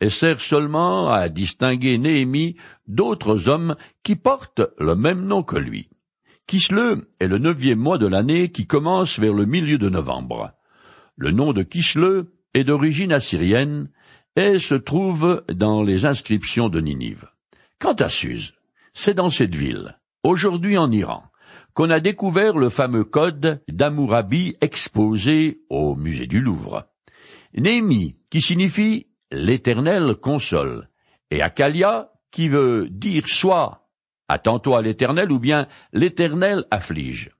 et 0.00 0.10
sert 0.10 0.40
seulement 0.40 1.10
à 1.10 1.28
distinguer 1.28 1.98
Néhémie 1.98 2.56
d'autres 2.86 3.48
hommes 3.48 3.76
qui 4.02 4.14
portent 4.14 4.62
le 4.78 4.94
même 4.94 5.24
nom 5.26 5.42
que 5.42 5.56
lui. 5.56 5.88
Kisleu 6.46 7.08
est 7.18 7.26
le 7.26 7.38
neuvième 7.38 7.78
mois 7.78 7.98
de 7.98 8.06
l'année 8.06 8.50
qui 8.52 8.66
commence 8.66 9.18
vers 9.18 9.32
le 9.32 9.46
milieu 9.46 9.78
de 9.78 9.88
novembre. 9.88 10.52
Le 11.16 11.32
nom 11.32 11.52
de 11.52 11.62
Kishleu 11.62 12.32
est 12.54 12.64
d'origine 12.64 13.12
assyrienne 13.12 13.90
et 14.36 14.58
se 14.58 14.74
trouve 14.74 15.42
dans 15.52 15.82
les 15.82 16.04
inscriptions 16.04 16.68
de 16.68 16.80
Ninive. 16.80 17.26
Quant 17.80 17.94
à 17.94 18.08
Suse, 18.08 18.54
c'est 18.92 19.14
dans 19.14 19.30
cette 19.30 19.54
ville, 19.54 19.98
aujourd'hui 20.22 20.78
en 20.78 20.92
Iran, 20.92 21.24
qu'on 21.74 21.90
a 21.90 22.00
découvert 22.00 22.56
le 22.56 22.70
fameux 22.70 23.04
code 23.04 23.62
d'Amourabi 23.68 24.56
exposé 24.60 25.60
au 25.68 25.94
musée 25.96 26.26
du 26.26 26.40
Louvre. 26.40 26.86
Némi, 27.54 28.16
qui 28.30 28.40
signifie 28.40 29.08
l'éternel 29.30 30.14
console, 30.16 30.88
et 31.30 31.42
Akalia, 31.42 32.12
qui 32.30 32.48
veut 32.48 32.88
dire 32.90 33.28
soit 33.28 33.88
attends-toi 34.28 34.78
à 34.78 34.82
l'éternel 34.82 35.30
ou 35.30 35.38
bien 35.38 35.68
l'éternel 35.92 36.64
afflige, 36.70 37.30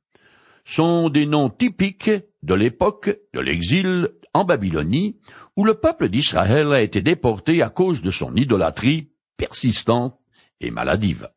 sont 0.65 1.09
des 1.09 1.27
noms 1.27 1.51
typiques 1.51 2.11
de 2.43 2.55
l'époque 2.55 3.17
de 3.35 3.41
l'exil 3.41 4.09
en 4.35 4.45
Babylonie, 4.45 5.19
où 5.57 5.65
le 5.65 5.75
peuple 5.75 6.09
d'Israël 6.09 6.73
a 6.73 6.83
été 6.83 7.01
déporté 7.01 7.63
à 7.63 7.71
cause 7.71 8.03
de 8.03 8.11
son 8.11 8.35
idolâtrie 8.37 9.13
persistante 9.37 10.19
et 10.61 10.71
maladive. 10.71 11.29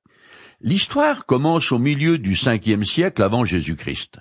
L'histoire 0.61 1.25
commence 1.25 1.71
au 1.71 1.79
milieu 1.79 2.17
du 2.17 2.35
cinquième 2.35 2.83
siècle 2.83 3.23
avant 3.23 3.45
Jésus-Christ, 3.45 4.19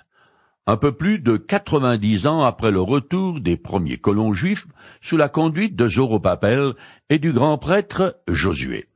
un 0.67 0.77
peu 0.77 0.93
plus 0.93 1.19
de 1.19 1.35
quatre-vingt-dix 1.35 2.27
ans 2.27 2.45
après 2.45 2.71
le 2.71 2.79
retour 2.79 3.41
des 3.41 3.57
premiers 3.57 3.97
colons 3.97 4.31
juifs 4.31 4.65
sous 5.01 5.17
la 5.17 5.27
conduite 5.27 5.75
de 5.75 5.89
Zoropapel 5.89 6.75
et 7.09 7.19
du 7.19 7.33
grand 7.33 7.57
prêtre 7.57 8.21
Josué. 8.29 8.87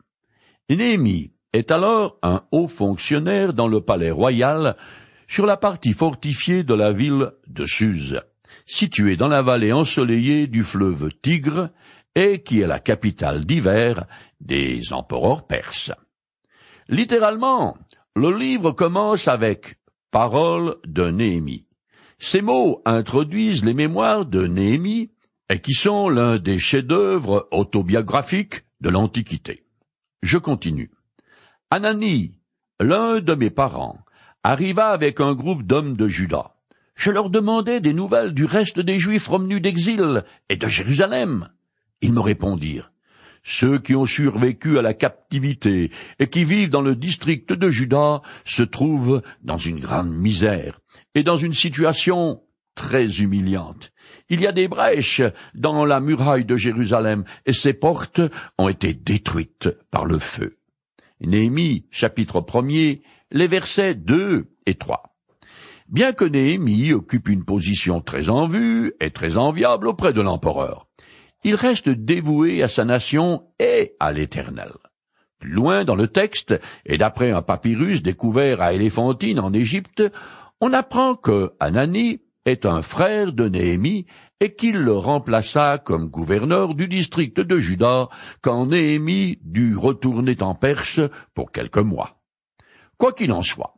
Néhémie 0.70 1.34
est 1.52 1.72
alors 1.72 2.18
un 2.24 2.44
haut 2.54 2.70
fonctionnaire 2.70 3.54
dans 3.54 3.68
le 3.68 3.82
palais 3.82 4.12
royal 4.12 4.78
sur 5.28 5.46
la 5.46 5.58
partie 5.58 5.92
fortifiée 5.92 6.64
de 6.64 6.74
la 6.74 6.94
ville 6.94 7.34
de 7.48 7.66
Suse, 7.66 8.22
située 8.66 9.18
dans 9.18 9.28
la 9.28 9.42
vallée 9.42 9.74
ensoleillée 9.74 10.48
du 10.48 10.64
fleuve 10.64 11.10
Tigre 11.22 11.72
et 12.16 12.42
qui 12.42 12.62
est 12.62 12.68
la 12.68 12.80
capitale 12.80 13.44
d'hiver 13.44 14.06
des 14.40 14.94
empereurs 14.94 15.46
perses. 15.46 15.92
Littéralement, 16.90 17.78
le 18.16 18.38
livre 18.38 18.72
commence 18.72 19.28
avec 19.28 19.80
Paroles 20.12 20.76
de 20.86 21.10
Néhémie. 21.10 21.66
Ces 22.20 22.42
mots 22.42 22.82
introduisent 22.86 23.66
les 23.66 23.74
mémoires 23.74 24.26
de 24.26 24.46
Néhémie 24.48 25.12
et 25.50 25.60
qui 25.60 25.74
sont 25.74 26.10
l'un 26.10 26.38
des 26.38 26.58
chefs-d'œuvre 26.58 27.48
autobiographiques 27.52 28.64
de 28.82 28.90
l'Antiquité. 28.90 29.66
Je 30.22 30.38
continue. 30.38 30.92
Anani, 31.70 32.36
l'un 32.80 33.20
de 33.20 33.34
mes 33.34 33.50
parents, 33.50 34.00
arriva 34.44 34.90
avec 34.90 35.20
un 35.20 35.34
groupe 35.34 35.64
d'hommes 35.64 35.98
de 35.98 36.08
Juda. 36.08 36.56
Je 36.96 37.12
leur 37.12 37.30
demandai 37.30 37.80
des 37.80 37.94
nouvelles 37.94 38.34
du 38.34 38.46
reste 38.46 38.80
des 38.80 39.00
Juifs 39.00 39.28
revenus 39.28 39.62
d'exil 39.62 40.24
et 40.50 40.56
de 40.56 40.68
Jérusalem. 40.68 41.50
Ils 42.02 42.14
me 42.14 42.22
répondirent. 42.22 42.93
Ceux 43.44 43.78
qui 43.78 43.94
ont 43.96 44.06
survécu 44.06 44.80
à 44.80 44.82
la 44.82 44.94
captivité 44.94 45.92
et 46.20 46.28
qui 46.28 46.46
vivent 46.46 46.70
dans 46.70 46.82
le 46.82 46.96
district 46.96 47.52
de 47.52 47.70
Juda 47.70 48.22
se 48.46 48.64
trouvent 48.64 49.22
dans 49.44 49.58
une 49.58 49.80
grande 49.80 50.14
misère 50.14 50.80
et 51.14 51.24
dans 51.24 51.38
une 51.38 51.54
situation 51.54 52.42
très 52.76 53.22
humiliante. 53.22 53.92
Il 54.30 54.42
y 54.42 54.48
a 54.48 54.52
des 54.52 54.68
brèches 54.68 55.22
dans 55.54 55.86
la 55.86 56.00
muraille 56.00 56.46
de 56.46 56.58
Jérusalem 56.58 57.26
et 57.46 57.54
ses 57.54 57.74
portes 57.74 58.22
ont 58.58 58.70
été 58.70 58.94
détruites 58.94 59.70
par 59.92 60.06
le 60.06 60.20
feu. 60.20 60.58
Néhémie, 61.22 61.86
chapitre 61.92 62.44
1 62.54 62.96
les 63.32 63.48
versets 63.48 63.96
2 63.96 64.48
et 64.66 64.76
3. 64.76 65.04
Bien 65.90 66.14
que 66.14 66.26
Néhémie 66.26 66.94
occupe 66.94 67.30
une 67.30 67.44
position 67.44 68.02
très 68.02 68.30
en 68.30 68.48
vue 68.48 68.94
et 69.00 69.12
très 69.12 69.38
enviable 69.38 69.88
auprès 69.88 70.14
de 70.14 70.22
l'empereur, 70.22 70.88
il 71.44 71.56
reste 71.56 71.90
dévoué 71.90 72.64
à 72.64 72.68
sa 72.68 72.86
nation 72.86 73.44
et 73.60 73.96
à 74.00 74.12
l'Éternel. 74.12 74.72
Plus 75.40 75.52
loin 75.52 75.84
dans 75.84 75.96
le 75.96 76.08
texte, 76.08 76.54
et 76.86 76.98
d'après 76.98 77.32
un 77.32 77.42
papyrus 77.42 78.02
découvert 78.02 78.62
à 78.62 78.74
Éléphantine 78.74 79.40
en 79.40 79.54
Égypte, 79.54 80.04
on 80.62 80.72
apprend 80.72 81.16
que 81.16 81.52
Anani 81.60 82.22
est 82.46 82.66
un 82.66 82.82
frère 82.82 83.34
de 83.34 83.48
Néhémie 83.48 84.06
et 84.40 84.54
qu'il 84.56 84.78
le 84.78 84.94
remplaça 84.94 85.78
comme 85.78 86.10
gouverneur 86.10 86.76
du 86.76 86.88
district 86.88 87.40
de 87.40 87.60
Juda 87.60 88.10
quand 88.42 88.68
Néhémie 88.68 89.40
dut 89.42 89.76
retourner 89.76 90.36
en 90.42 90.56
Perse 90.56 91.00
pour 91.34 91.52
quelques 91.52 91.78
mois. 91.78 92.22
Quoi 92.98 93.14
qu'il 93.14 93.32
en 93.34 93.42
soit, 93.42 93.76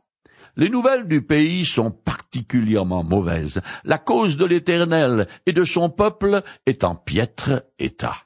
les 0.56 0.68
nouvelles 0.68 1.06
du 1.06 1.22
pays 1.22 1.64
sont 1.64 1.90
particulièrement 1.90 3.04
mauvaises. 3.04 3.60
La 3.84 3.98
cause 3.98 4.36
de 4.36 4.44
l'Éternel 4.44 5.28
et 5.46 5.52
de 5.52 5.64
son 5.64 5.90
peuple 5.90 6.42
est 6.66 6.84
en 6.84 6.94
piètre 6.94 7.64
état. 7.78 8.16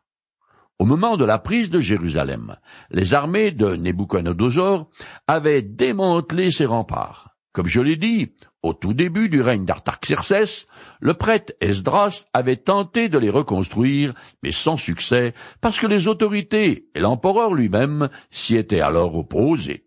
Au 0.79 0.87
moment 0.87 1.17
de 1.17 1.25
la 1.27 1.39
prise 1.39 1.69
de 1.69 1.81
Jérusalem, 1.81 2.57
les 2.91 3.13
armées 3.13 3.51
de 3.51 3.77
Nebuchadnezzar 3.77 4.87
avaient 5.27 5.63
démantelé 5.63 6.51
ses 6.51 6.65
remparts. 6.65 7.37
Comme 7.53 7.67
je 7.67 7.81
l'ai 7.81 7.97
dit, 7.97 8.33
au 8.63 8.75
tout 8.75 8.95
début 8.95 9.29
du 9.29 9.43
règne 9.43 9.65
d'Artaxerxès, 9.65 10.67
le 11.01 11.15
prêtre 11.15 11.53
Esdras 11.61 12.25
avait 12.33 12.57
tenté 12.57 13.09
de 13.09 13.19
les 13.19 13.29
reconstruire, 13.29 14.15
mais 14.43 14.53
sans 14.53 14.77
succès, 14.77 15.35
parce 15.61 15.81
que 15.81 15.87
les 15.87 16.09
autorités 16.09 16.89
et 16.95 17.01
l'empereur 17.01 17.53
lui-même 17.55 18.09
s'y 18.31 18.57
étaient 18.57 18.81
alors 18.81 19.17
opposés. 19.17 19.87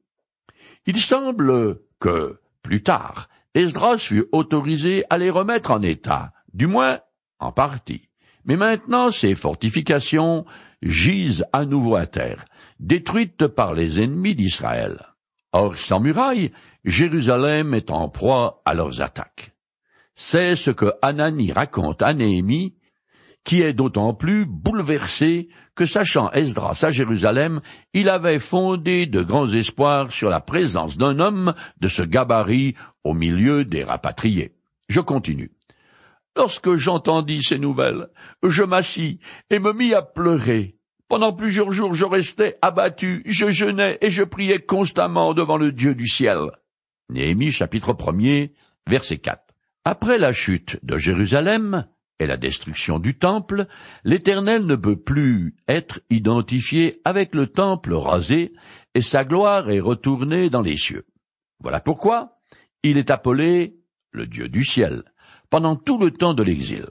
Il 0.85 0.97
semble 0.97 1.79
que, 2.03 2.37
plus 2.61 2.83
tard, 2.83 3.29
Esdras 3.55 3.97
fut 3.97 4.25
autorisé 4.33 5.05
à 5.09 5.17
les 5.17 5.29
remettre 5.29 5.71
en 5.71 5.81
état, 5.81 6.33
du 6.53 6.67
moins 6.67 6.99
en 7.39 7.53
partie. 7.53 8.09
Mais 8.43 8.57
maintenant 8.57 9.09
ces 9.09 9.35
fortifications 9.35 10.45
gisent 10.81 11.45
à 11.53 11.63
nouveau 11.63 11.95
à 11.95 12.05
terre, 12.05 12.43
détruites 12.81 13.47
par 13.47 13.73
les 13.73 14.01
ennemis 14.01 14.35
d'Israël. 14.35 14.99
Or, 15.53 15.77
sans 15.77 16.01
murailles, 16.01 16.51
Jérusalem 16.83 17.73
est 17.73 17.89
en 17.89 18.09
proie 18.09 18.61
à 18.65 18.73
leurs 18.73 19.01
attaques. 19.01 19.53
C'est 20.13 20.57
ce 20.57 20.71
que 20.71 20.91
Anani 21.01 21.53
raconte 21.53 22.01
à 22.01 22.13
Néhémie, 22.13 22.75
qui 23.43 23.61
est 23.61 23.73
d'autant 23.73 24.13
plus 24.13 24.45
bouleversé 24.45 25.49
que 25.75 25.85
sachant 25.85 26.31
Esdras 26.31 26.83
à 26.83 26.91
Jérusalem, 26.91 27.61
il 27.93 28.09
avait 28.09 28.39
fondé 28.39 29.05
de 29.05 29.21
grands 29.21 29.51
espoirs 29.51 30.11
sur 30.11 30.29
la 30.29 30.39
présence 30.39 30.97
d'un 30.97 31.19
homme 31.19 31.53
de 31.79 31.87
ce 31.87 32.03
gabarit 32.03 32.75
au 33.03 33.13
milieu 33.13 33.65
des 33.65 33.83
rapatriés. 33.83 34.53
Je 34.87 35.01
continue. 35.01 35.51
Lorsque 36.35 36.75
j'entendis 36.75 37.43
ces 37.43 37.59
nouvelles, 37.59 38.07
je 38.43 38.63
m'assis 38.63 39.19
et 39.49 39.59
me 39.59 39.73
mis 39.73 39.93
à 39.93 40.01
pleurer. 40.01 40.75
Pendant 41.07 41.33
plusieurs 41.33 41.71
jours 41.71 41.93
je 41.93 42.05
restais 42.05 42.57
abattu, 42.61 43.21
je 43.25 43.51
jeûnais 43.51 43.97
et 44.01 44.09
je 44.09 44.23
priais 44.23 44.59
constamment 44.59 45.33
devant 45.33 45.57
le 45.57 45.71
Dieu 45.71 45.93
du 45.93 46.07
ciel. 46.07 46.39
Néhémie 47.09 47.51
chapitre 47.51 47.95
1 47.95 48.47
verset 48.89 49.17
4. 49.17 49.43
Après 49.85 50.17
la 50.17 50.31
chute 50.31 50.79
de 50.81 50.97
Jérusalem 50.97 51.85
et 52.19 52.27
la 52.27 52.37
destruction 52.37 52.99
du 52.99 53.17
temple, 53.17 53.67
l'Éternel 54.03 54.65
ne 54.65 54.75
peut 54.75 54.99
plus 54.99 55.55
être 55.67 56.01
identifié 56.09 57.01
avec 57.05 57.35
le 57.35 57.47
temple 57.47 57.93
rasé 57.93 58.53
et 58.93 59.01
sa 59.01 59.25
gloire 59.25 59.69
est 59.69 59.79
retournée 59.79 60.49
dans 60.49 60.61
les 60.61 60.77
cieux. 60.77 61.05
Voilà 61.59 61.79
pourquoi 61.79 62.39
il 62.83 62.97
est 62.97 63.09
appelé 63.09 63.77
le 64.11 64.27
Dieu 64.27 64.47
du 64.47 64.63
ciel 64.63 65.03
pendant 65.49 65.75
tout 65.75 65.97
le 65.97 66.11
temps 66.11 66.33
de 66.33 66.43
l'exil, 66.43 66.87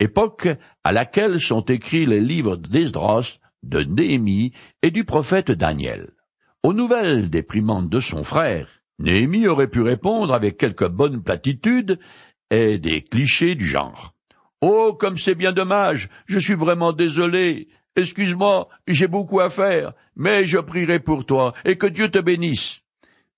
époque 0.00 0.48
à 0.84 0.92
laquelle 0.92 1.40
sont 1.40 1.62
écrits 1.62 2.06
les 2.06 2.20
livres 2.20 2.56
d'Esdras, 2.56 3.38
de 3.62 3.82
Néhémie 3.82 4.52
et 4.82 4.90
du 4.90 5.04
prophète 5.04 5.50
Daniel. 5.50 6.10
Aux 6.62 6.74
nouvelles 6.74 7.30
déprimantes 7.30 7.88
de 7.88 8.00
son 8.00 8.22
frère, 8.22 8.68
Néhémie 8.98 9.46
aurait 9.46 9.68
pu 9.70 9.80
répondre 9.80 10.34
avec 10.34 10.58
quelques 10.58 10.88
bonnes 10.88 11.22
platitudes 11.22 11.98
et 12.50 12.78
des 12.78 13.02
clichés 13.02 13.54
du 13.54 13.66
genre. 13.66 14.14
Oh, 14.60 14.96
comme 14.98 15.16
c'est 15.16 15.34
bien 15.34 15.52
dommage, 15.52 16.08
je 16.26 16.38
suis 16.38 16.54
vraiment 16.54 16.92
désolé. 16.92 17.68
Excuse-moi, 17.96 18.68
j'ai 18.86 19.06
beaucoup 19.06 19.40
à 19.40 19.50
faire, 19.50 19.92
mais 20.16 20.46
je 20.46 20.58
prierai 20.58 20.98
pour 20.98 21.26
toi, 21.26 21.54
et 21.64 21.76
que 21.76 21.86
Dieu 21.86 22.10
te 22.10 22.18
bénisse. 22.18 22.80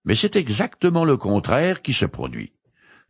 Mais 0.05 0.15
c'est 0.15 0.37
exactement 0.37 1.05
le 1.05 1.17
contraire 1.17 1.83
qui 1.83 1.93
se 1.93 2.07
produit. 2.07 2.53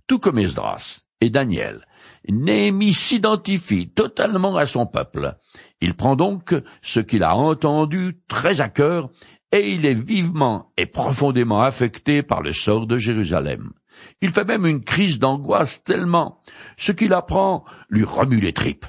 Tout 0.06 0.18
comme 0.18 0.38
Esdras, 0.38 1.02
et 1.20 1.30
Daniel. 1.30 1.86
Néhémie 2.28 2.94
s'identifie 2.94 3.88
totalement 3.88 4.56
à 4.56 4.66
son 4.66 4.86
peuple. 4.86 5.36
Il 5.80 5.94
prend 5.94 6.16
donc 6.16 6.54
ce 6.82 7.00
qu'il 7.00 7.24
a 7.24 7.36
entendu 7.36 8.18
très 8.28 8.60
à 8.60 8.68
cœur 8.68 9.10
et 9.52 9.72
il 9.72 9.86
est 9.86 9.94
vivement 9.94 10.72
et 10.76 10.86
profondément 10.86 11.60
affecté 11.60 12.22
par 12.22 12.42
le 12.42 12.52
sort 12.52 12.86
de 12.86 12.96
Jérusalem. 12.96 13.72
Il 14.20 14.30
fait 14.30 14.44
même 14.44 14.66
une 14.66 14.82
crise 14.82 15.18
d'angoisse 15.18 15.82
tellement 15.82 16.42
ce 16.76 16.92
qu'il 16.92 17.12
apprend 17.12 17.64
lui 17.88 18.04
remue 18.04 18.40
les 18.40 18.52
tripes. 18.52 18.86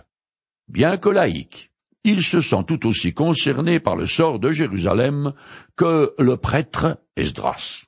Bien 0.68 0.98
que 0.98 1.10
laïque, 1.10 1.72
il 2.04 2.24
se 2.24 2.40
sent 2.40 2.64
tout 2.68 2.88
aussi 2.88 3.14
concerné 3.14 3.80
par 3.80 3.96
le 3.96 4.06
sort 4.06 4.40
de 4.40 4.52
Jérusalem 4.52 5.34
que 5.76 6.14
le 6.18 6.38
prêtre 6.38 7.00
Esdras. 7.16 7.84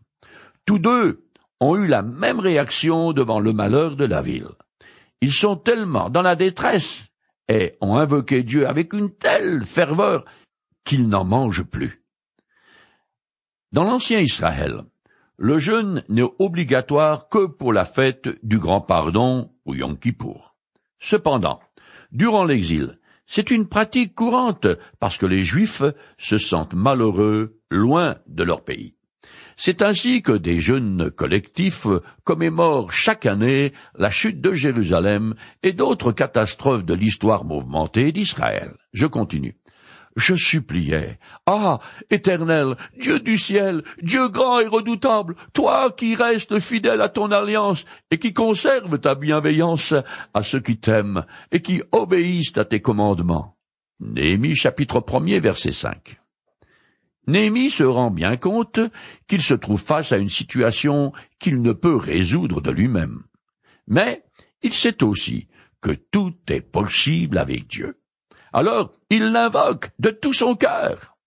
Tous 0.66 0.80
deux 0.80 1.26
ont 1.60 1.76
eu 1.76 1.88
la 1.88 2.02
même 2.02 2.40
réaction 2.40 3.14
devant 3.14 3.40
le 3.40 3.54
malheur 3.54 3.96
de 3.96 4.06
la 4.06 4.22
ville. 4.22 4.50
Ils 5.22 5.32
sont 5.32 5.56
tellement 5.56 6.10
dans 6.10 6.22
la 6.22 6.36
détresse 6.36 7.08
et 7.48 7.78
ont 7.82 7.98
invoqué 7.98 8.44
Dieu 8.44 8.68
avec 8.68 8.94
une 8.94 9.14
telle 9.16 9.66
ferveur 9.66 10.26
qu'ils 10.84 11.08
n'en 11.08 11.24
mangent 11.24 11.64
plus. 11.64 12.04
Dans 13.72 13.84
l'ancien 13.84 14.20
Israël, 14.20 14.84
le 15.44 15.58
jeûne 15.58 16.06
n'est 16.08 16.24
obligatoire 16.40 17.28
que 17.28 17.48
pour 17.48 17.74
la 17.74 17.84
fête 17.84 18.30
du 18.44 18.60
grand 18.60 18.80
pardon 18.80 19.52
ou 19.66 19.76
Yom 19.76 20.00
Kippour. 20.00 20.56
Cependant, 21.02 21.60
durant 22.14 22.46
l'exil, 22.46 22.98
c'est 23.26 23.52
une 23.52 23.68
pratique 23.68 24.16
courante 24.16 24.68
parce 25.02 25.18
que 25.18 25.26
les 25.26 25.42
Juifs 25.42 25.84
se 26.18 26.38
sentent 26.38 26.76
malheureux 26.76 27.60
loin 27.70 28.16
de 28.28 28.44
leur 28.44 28.64
pays. 28.64 28.96
C'est 29.58 29.82
ainsi 29.82 30.22
que 30.22 30.32
des 30.32 30.62
jeunes 30.62 31.12
collectifs 31.12 31.88
commémorent 32.24 32.94
chaque 32.94 33.26
année 33.26 33.74
la 33.96 34.12
chute 34.12 34.40
de 34.40 34.54
Jérusalem 34.54 35.36
et 35.62 35.74
d'autres 35.74 36.14
catastrophes 36.14 36.86
de 36.86 36.94
l'histoire 36.94 37.44
mouvementée 37.44 38.14
d'Israël. 38.14 38.78
Je 38.94 39.08
continue. 39.08 39.58
Je 40.16 40.36
suppliais. 40.36 41.18
Ah. 41.46 41.80
Éternel, 42.10 42.76
Dieu 43.00 43.20
du 43.20 43.38
ciel, 43.38 43.84
Dieu 44.02 44.30
grand 44.30 44.60
et 44.60 44.68
redoutable, 44.68 45.36
toi 45.54 45.92
qui 45.92 46.16
restes 46.16 46.60
fidèle 46.60 47.02
à 47.02 47.10
ton 47.10 47.32
alliance 47.32 47.86
et 48.12 48.20
qui 48.20 48.34
conserves 48.34 49.00
ta 49.00 49.16
bienveillance 49.16 49.94
à 50.34 50.44
ceux 50.44 50.60
qui 50.60 50.78
t'aiment 50.78 51.26
et 51.52 51.62
qui 51.62 51.82
obéissent 51.92 52.58
à 52.58 52.66
tes 52.66 52.82
commandements. 52.82 53.58
Néhémie 54.00 54.56
chapitre 54.56 55.04
1 55.08 55.40
verset 55.40 55.72
5. 55.72 56.20
Néhémie 57.26 57.70
se 57.70 57.84
rend 57.84 58.12
bien 58.12 58.36
compte 58.36 58.80
qu'il 59.28 59.42
se 59.42 59.54
trouve 59.54 59.82
face 59.82 60.12
à 60.12 60.18
une 60.18 60.30
situation 60.30 61.14
qu'il 61.40 61.62
ne 61.62 61.72
peut 61.72 61.96
résoudre 61.96 62.62
de 62.62 62.72
lui-même. 62.72 63.24
Mais 63.88 64.24
il 64.62 64.74
sait 64.74 65.04
aussi 65.04 65.48
que 65.82 65.92
tout 65.92 66.36
est 66.50 66.62
possible 66.62 67.38
avec 67.38 67.68
Dieu. 67.68 67.98
Alors 68.54 68.92
il 69.10 69.32
l'invoque 69.32 69.90
de 70.00 70.12
tout 70.12 70.34
son 70.34 70.56
cœur. 70.56 71.18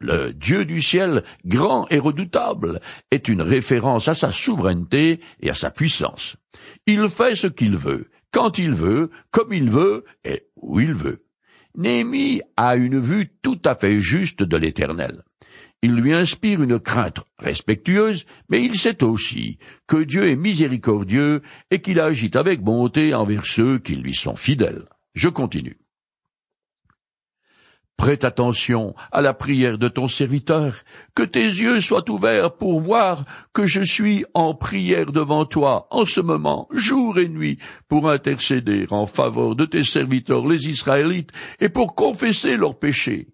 Le 0.00 0.34
Dieu 0.34 0.66
du 0.66 0.82
ciel, 0.82 1.24
grand 1.46 1.88
et 1.88 1.98
redoutable, 1.98 2.80
est 3.10 3.28
une 3.28 3.40
référence 3.40 4.06
à 4.08 4.14
sa 4.14 4.32
souveraineté 4.32 5.20
et 5.40 5.48
à 5.48 5.54
sa 5.54 5.70
puissance. 5.70 6.36
Il 6.86 7.08
fait 7.08 7.36
ce 7.36 7.46
qu'il 7.46 7.76
veut, 7.76 8.10
quand 8.30 8.58
il 8.58 8.72
veut, 8.72 9.10
comme 9.30 9.52
il 9.52 9.70
veut 9.70 10.04
et 10.24 10.48
où 10.56 10.80
il 10.80 10.92
veut. 10.92 11.24
Néhémie 11.76 12.42
a 12.56 12.76
une 12.76 13.00
vue 13.00 13.32
tout 13.42 13.60
à 13.64 13.74
fait 13.74 14.00
juste 14.00 14.42
de 14.42 14.56
l'Éternel. 14.56 15.22
Il 15.82 15.94
lui 15.94 16.14
inspire 16.14 16.62
une 16.62 16.78
crainte 16.78 17.20
respectueuse, 17.38 18.26
mais 18.48 18.64
il 18.64 18.78
sait 18.78 19.02
aussi 19.02 19.58
que 19.86 20.02
Dieu 20.02 20.28
est 20.28 20.36
miséricordieux 20.36 21.42
et 21.70 21.80
qu'il 21.80 22.00
agit 22.00 22.30
avec 22.34 22.62
bonté 22.62 23.14
envers 23.14 23.46
ceux 23.46 23.78
qui 23.78 23.96
lui 23.96 24.14
sont 24.14 24.36
fidèles. 24.36 24.86
Je 25.14 25.28
continue. 25.28 25.78
Prête 27.96 28.24
attention 28.24 28.94
à 29.12 29.22
la 29.22 29.34
prière 29.34 29.78
de 29.78 29.88
ton 29.88 30.08
serviteur, 30.08 30.74
que 31.14 31.22
tes 31.22 31.44
yeux 31.44 31.80
soient 31.80 32.10
ouverts 32.10 32.56
pour 32.56 32.80
voir 32.80 33.24
que 33.52 33.66
je 33.66 33.82
suis 33.82 34.24
en 34.34 34.54
prière 34.54 35.12
devant 35.12 35.44
toi 35.44 35.86
en 35.90 36.04
ce 36.04 36.20
moment, 36.20 36.68
jour 36.72 37.18
et 37.18 37.28
nuit, 37.28 37.58
pour 37.88 38.10
intercéder 38.10 38.86
en 38.90 39.06
faveur 39.06 39.54
de 39.54 39.64
tes 39.64 39.84
serviteurs 39.84 40.46
les 40.46 40.68
Israélites 40.68 41.30
et 41.60 41.68
pour 41.68 41.94
confesser 41.94 42.56
leurs 42.56 42.78
péchés 42.78 43.28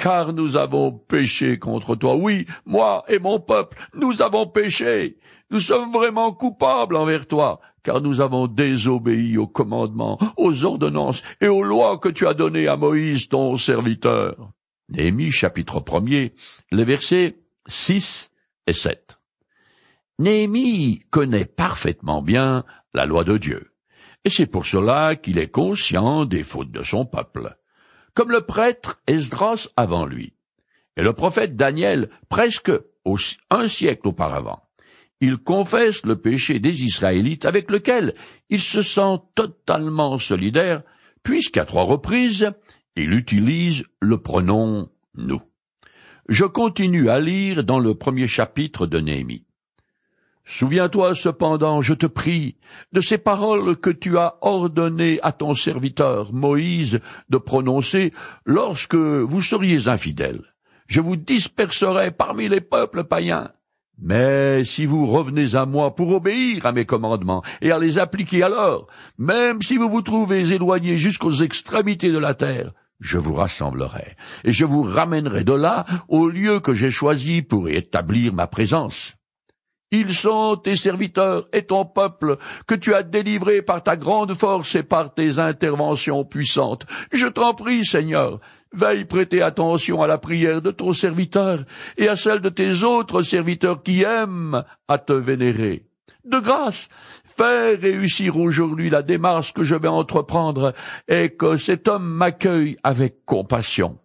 car 0.00 0.32
nous 0.32 0.56
avons 0.56 0.92
péché 0.92 1.58
contre 1.58 1.94
toi. 1.94 2.16
Oui, 2.16 2.46
moi 2.64 3.04
et 3.08 3.18
mon 3.18 3.38
peuple, 3.38 3.76
nous 3.94 4.22
avons 4.22 4.46
péché. 4.46 5.18
Nous 5.50 5.60
sommes 5.60 5.92
vraiment 5.92 6.32
coupables 6.32 6.96
envers 6.96 7.26
toi, 7.26 7.60
car 7.82 8.00
nous 8.00 8.20
avons 8.20 8.46
désobéi 8.46 9.38
aux 9.38 9.46
commandements, 9.46 10.18
aux 10.36 10.64
ordonnances 10.64 11.22
et 11.40 11.48
aux 11.48 11.62
lois 11.62 11.98
que 11.98 12.08
tu 12.08 12.26
as 12.26 12.34
données 12.34 12.68
à 12.68 12.76
Moïse, 12.76 13.28
ton 13.28 13.56
serviteur. 13.56 14.52
Néhémie 14.88 15.30
chapitre 15.30 15.84
1 15.88 16.28
les 16.72 16.84
versets 16.84 17.38
6 17.66 18.30
et 18.66 18.72
7. 18.72 19.18
Néhémie 20.18 21.00
connaît 21.10 21.46
parfaitement 21.46 22.22
bien 22.22 22.64
la 22.92 23.06
loi 23.06 23.24
de 23.24 23.38
Dieu, 23.38 23.72
et 24.24 24.30
c'est 24.30 24.46
pour 24.46 24.66
cela 24.66 25.16
qu'il 25.16 25.38
est 25.38 25.50
conscient 25.50 26.24
des 26.24 26.42
fautes 26.42 26.72
de 26.72 26.82
son 26.82 27.06
peuple 27.06 27.56
comme 28.14 28.30
le 28.30 28.42
prêtre 28.42 29.00
Esdras 29.06 29.68
avant 29.76 30.04
lui, 30.04 30.34
et 30.96 31.02
le 31.02 31.12
prophète 31.12 31.56
Daniel 31.56 32.10
presque 32.28 32.72
un 33.50 33.68
siècle 33.68 34.08
auparavant. 34.08 34.62
Il 35.20 35.36
confesse 35.36 36.04
le 36.04 36.16
péché 36.16 36.60
des 36.60 36.82
Israélites 36.82 37.44
avec 37.44 37.70
lequel 37.70 38.14
il 38.48 38.60
se 38.60 38.82
sent 38.82 39.18
totalement 39.34 40.18
solidaire, 40.18 40.82
puisqu'à 41.22 41.64
trois 41.64 41.84
reprises, 41.84 42.50
il 42.96 43.12
utilise 43.12 43.84
le 44.00 44.18
pronom 44.18 44.88
nous. 45.14 45.42
Je 46.28 46.44
continue 46.44 47.10
à 47.10 47.20
lire 47.20 47.64
dans 47.64 47.80
le 47.80 47.94
premier 47.94 48.28
chapitre 48.28 48.86
de 48.86 48.98
Néhémie. 49.00 49.44
Souviens-toi 50.44 51.14
cependant, 51.14 51.82
je 51.82 51.94
te 51.94 52.06
prie, 52.06 52.56
de 52.92 53.00
ces 53.00 53.18
paroles 53.18 53.76
que 53.76 53.90
tu 53.90 54.18
as 54.18 54.36
ordonné 54.40 55.20
à 55.22 55.32
ton 55.32 55.54
serviteur 55.54 56.32
Moïse 56.32 57.00
de 57.28 57.36
prononcer 57.36 58.12
lorsque 58.46 58.96
vous 58.96 59.42
seriez 59.42 59.86
infidèles. 59.86 60.42
Je 60.86 61.00
vous 61.00 61.16
disperserai 61.16 62.10
parmi 62.10 62.48
les 62.48 62.60
peuples 62.60 63.04
païens. 63.04 63.52
Mais 64.02 64.64
si 64.64 64.86
vous 64.86 65.06
revenez 65.06 65.54
à 65.54 65.66
moi 65.66 65.94
pour 65.94 66.10
obéir 66.12 66.64
à 66.64 66.72
mes 66.72 66.86
commandements 66.86 67.42
et 67.60 67.70
à 67.70 67.78
les 67.78 67.98
appliquer 67.98 68.42
alors, 68.42 68.86
même 69.18 69.60
si 69.60 69.76
vous 69.76 69.90
vous 69.90 70.02
trouvez 70.02 70.52
éloignés 70.52 70.96
jusqu'aux 70.96 71.32
extrémités 71.32 72.10
de 72.10 72.18
la 72.18 72.34
terre, 72.34 72.72
je 72.98 73.18
vous 73.18 73.34
rassemblerai, 73.34 74.16
et 74.44 74.52
je 74.52 74.64
vous 74.64 74.82
ramènerai 74.82 75.44
de 75.44 75.54
là 75.54 75.86
au 76.08 76.28
lieu 76.28 76.60
que 76.60 76.74
j'ai 76.74 76.90
choisi 76.90 77.42
pour 77.42 77.68
y 77.68 77.76
établir 77.76 78.32
ma 78.32 78.46
présence. 78.46 79.14
Ils 79.92 80.14
sont 80.14 80.56
tes 80.56 80.76
serviteurs 80.76 81.48
et 81.52 81.62
ton 81.62 81.84
peuple 81.84 82.36
que 82.68 82.76
tu 82.76 82.94
as 82.94 83.02
délivré 83.02 83.60
par 83.60 83.82
ta 83.82 83.96
grande 83.96 84.34
force 84.34 84.76
et 84.76 84.84
par 84.84 85.12
tes 85.12 85.40
interventions 85.40 86.24
puissantes. 86.24 86.86
Je 87.12 87.26
t'en 87.26 87.54
prie, 87.54 87.84
Seigneur, 87.84 88.38
veille 88.72 89.04
prêter 89.04 89.42
attention 89.42 90.02
à 90.02 90.06
la 90.06 90.18
prière 90.18 90.62
de 90.62 90.70
ton 90.70 90.92
serviteur 90.92 91.64
et 91.96 92.08
à 92.08 92.16
celle 92.16 92.40
de 92.40 92.48
tes 92.48 92.82
autres 92.82 93.22
serviteurs 93.22 93.82
qui 93.82 94.02
aiment 94.02 94.62
à 94.88 94.98
te 94.98 95.12
vénérer. 95.12 95.86
De 96.24 96.38
grâce, 96.38 96.88
fais 97.24 97.74
réussir 97.74 98.36
aujourd'hui 98.36 98.90
la 98.90 99.02
démarche 99.02 99.54
que 99.54 99.64
je 99.64 99.74
vais 99.74 99.88
entreprendre 99.88 100.74
et 101.08 101.30
que 101.30 101.56
cet 101.56 101.88
homme 101.88 102.06
m'accueille 102.06 102.76
avec 102.82 103.24
compassion. 103.24 103.98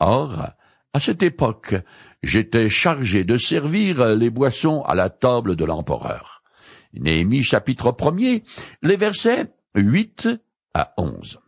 Or, 0.00 0.50
à 0.92 1.00
cette 1.00 1.22
époque, 1.22 1.74
j'étais 2.22 2.68
chargé 2.68 3.24
de 3.24 3.38
servir 3.38 4.16
les 4.16 4.30
boissons 4.30 4.82
à 4.82 4.94
la 4.94 5.10
table 5.10 5.56
de 5.56 5.64
l'empereur. 5.64 6.42
Néhémie 6.94 7.44
chapitre 7.44 7.94
1 8.00 8.40
les 8.82 8.96
versets 8.96 9.52
8 9.74 10.28
à 10.74 10.94
11. 10.96 11.40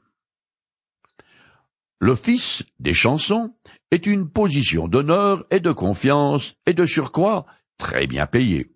L'office 2.01 2.65
des 2.79 2.95
chansons 2.95 3.55
est 3.91 4.07
une 4.07 4.29
position 4.31 4.87
d'honneur 4.87 5.45
et 5.51 5.59
de 5.59 5.73
confiance 5.73 6.55
et 6.67 6.73
de 6.75 6.85
surcroît 6.85 7.45
très 7.77 8.07
bien 8.07 8.27
payée. 8.27 8.71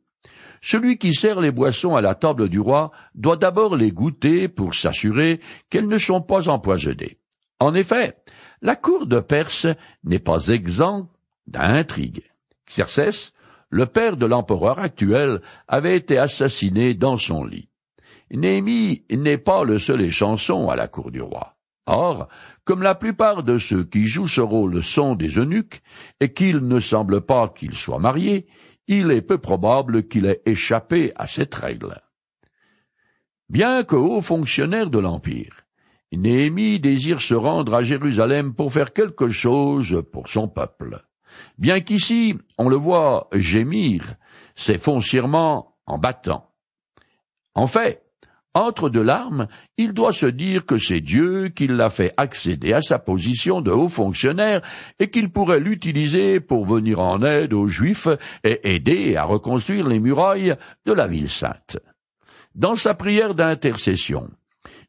Celui 0.61 0.99
qui 0.99 1.13
sert 1.15 1.41
les 1.41 1.51
boissons 1.51 1.95
à 1.95 2.01
la 2.01 2.15
table 2.15 2.49
du 2.49 2.61
roi 2.61 2.91
doit 3.15 3.37
d'abord 3.37 3.77
les 3.77 3.91
goûter 3.91 4.49
pour 4.49 4.75
s'assurer 4.75 5.41
qu'elles 5.71 5.89
ne 5.89 5.99
sont 5.99 6.21
pas 6.21 6.49
empoisonnées. 6.49 7.19
En 7.61 7.75
effet, 7.75 8.17
la 8.61 8.77
cour 8.77 9.07
de 9.07 9.21
Perse 9.21 9.67
n'est 10.05 10.19
pas 10.19 10.49
exempte 10.49 11.11
d'intrigue. 11.47 12.23
Xerxès, 12.67 13.33
le 13.71 13.87
père 13.87 14.17
de 14.17 14.27
l'empereur 14.27 14.79
actuel, 14.79 15.43
avait 15.69 15.97
été 15.97 16.19
assassiné 16.19 16.95
dans 16.95 17.17
son 17.17 17.45
lit. 17.45 17.69
Néhémie 18.31 19.05
n'est 19.11 19.39
pas 19.39 19.65
le 19.65 19.79
seul 19.79 20.01
échanson 20.03 20.69
à 20.69 20.77
la 20.77 20.89
cour 20.89 21.11
du 21.11 21.21
roi. 21.21 21.55
Or, 21.87 22.29
comme 22.65 22.83
la 22.83 22.95
plupart 22.95 23.43
de 23.43 23.59
ceux 23.59 23.85
qui 23.85 24.07
jouent 24.07 24.29
ce 24.29 24.41
rôle 24.41 24.83
sont 24.83 25.15
des 25.15 25.39
eunuques, 25.39 25.83
et 26.21 26.33
qu'il 26.33 26.59
ne 26.59 26.81
semble 26.81 27.23
pas 27.23 27.49
qu'ils 27.49 27.75
soient 27.75 27.99
mariés, 27.99 28.47
il 28.87 29.11
est 29.11 29.23
peu 29.23 29.39
probable 29.39 30.07
qu'il 30.07 30.27
ait 30.27 30.43
échappé 30.47 31.13
à 31.17 31.27
cette 31.27 31.55
règle. 31.55 32.01
Bien 33.49 33.85
que 33.85 33.97
haut 33.97 34.23
fonctionnaire 34.23 34.91
de 34.91 34.99
l'Empire, 34.99 35.63
Néhémie 36.13 36.79
désire 36.79 37.23
se 37.23 37.35
rendre 37.35 37.75
à 37.75 37.83
Jérusalem 37.83 38.55
pour 38.55 38.73
faire 38.73 38.93
quelque 38.93 39.29
chose 39.29 40.05
pour 40.13 40.29
son 40.29 40.47
peuple. 40.47 41.03
Bien 41.57 41.81
qu'ici, 41.81 42.37
on 42.59 42.69
le 42.69 42.77
voit 42.77 43.29
gémir, 43.33 44.17
c'est 44.55 44.79
foncièrement 44.79 45.77
en 45.87 45.99
battant. 45.99 46.51
En 47.55 47.67
fait, 47.67 48.02
entre 48.55 48.91
deux 48.91 49.03
larmes, 49.03 49.47
il 49.79 49.95
doit 49.95 50.13
se 50.13 50.27
dire 50.27 50.67
que 50.67 50.77
c'est 50.77 51.01
Dieu 51.01 51.49
qui 51.49 51.67
l'a 51.67 51.89
fait 51.89 52.13
accéder 52.17 52.73
à 52.73 52.83
sa 52.83 52.99
position 52.99 53.63
de 53.63 53.71
haut 53.71 53.89
fonctionnaire 53.89 54.61
et 54.99 55.09
qu'il 55.09 55.31
pourrait 55.31 55.61
l'utiliser 55.61 56.41
pour 56.41 56.67
venir 56.67 57.01
en 57.01 57.23
aide 57.23 57.55
aux 57.55 57.69
Juifs 57.69 58.09
et 58.45 58.75
aider 58.75 59.17
à 59.17 59.25
reconstruire 59.25 59.89
les 59.89 60.01
murailles 60.01 60.55
de 60.85 60.93
la 60.93 61.07
ville 61.07 61.31
sainte. 61.31 61.79
Dans 62.55 62.75
sa 62.75 62.95
prière 62.95 63.35
d'intercession, 63.35 64.29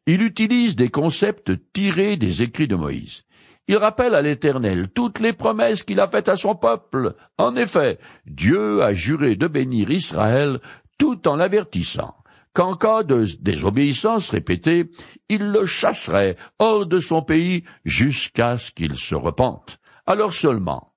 il 0.06 0.20
utilise 0.20 0.76
des 0.76 0.90
concepts 0.90 1.52
tirés 1.72 2.18
des 2.18 2.42
écrits 2.42 2.68
de 2.68 2.76
Moïse. 2.76 3.22
Il 3.66 3.78
rappelle 3.78 4.14
à 4.14 4.20
l'Éternel 4.20 4.88
toutes 4.94 5.20
les 5.20 5.32
promesses 5.32 5.84
qu'il 5.84 6.00
a 6.00 6.06
faites 6.06 6.28
à 6.28 6.36
son 6.36 6.54
peuple. 6.54 7.14
En 7.38 7.56
effet, 7.56 7.98
Dieu 8.26 8.82
a 8.82 8.92
juré 8.92 9.36
de 9.36 9.46
bénir 9.46 9.90
Israël 9.90 10.60
tout 10.98 11.26
en 11.26 11.36
l'avertissant 11.36 12.14
qu'en 12.54 12.76
cas 12.76 13.02
de 13.02 13.26
désobéissance 13.40 14.30
répétée, 14.30 14.90
il 15.28 15.50
le 15.50 15.66
chasserait 15.66 16.36
hors 16.58 16.86
de 16.86 17.00
son 17.00 17.20
pays 17.20 17.64
jusqu'à 17.84 18.56
ce 18.56 18.70
qu'il 18.70 18.96
se 18.96 19.14
repente. 19.14 19.78
Alors 20.06 20.32
seulement, 20.32 20.94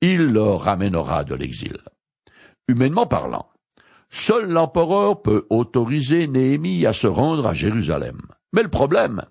il 0.00 0.26
le 0.26 0.42
ramènera 0.42 1.24
de 1.24 1.34
l'exil. 1.34 1.78
Humainement 2.68 3.06
parlant, 3.06 3.50
seul 4.08 4.48
l'empereur 4.48 5.20
peut 5.20 5.46
autoriser 5.50 6.28
Néhémie 6.28 6.86
à 6.86 6.92
se 6.92 7.06
rendre 7.06 7.46
à 7.46 7.54
Jérusalem. 7.54 8.20
Mais 8.52 8.62
le 8.62 8.70
problème 8.70 9.22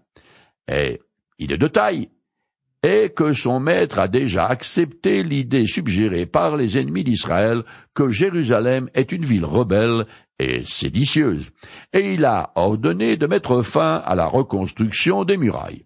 est, 0.68 1.02
il 1.38 1.52
est 1.54 1.58
de 1.58 1.68
taille, 1.68 2.12
et 2.84 3.10
que 3.10 3.34
son 3.34 3.60
maître 3.60 4.00
a 4.00 4.08
déjà 4.08 4.46
accepté 4.46 5.24
l'idée 5.24 5.65
suggérée 5.65 6.26
par 6.26 6.56
les 6.56 6.78
ennemis 6.78 7.04
d'Israël 7.04 7.63
que 7.94 8.10
Jérusalem 8.10 8.89
est 8.94 9.12
une 9.12 9.26
ville 9.26 9.46
rebelle 9.46 10.06
et 10.39 10.63
séditieuse, 10.63 11.52
et 11.92 12.13
il 12.13 12.24
a 12.24 12.52
ordonné 12.56 13.18
de 13.18 13.28
mettre 13.28 13.62
fin 13.62 13.96
à 14.06 14.15
la 14.15 14.26
reconstruction 14.26 15.26
des 15.26 15.36
murailles. 15.36 15.86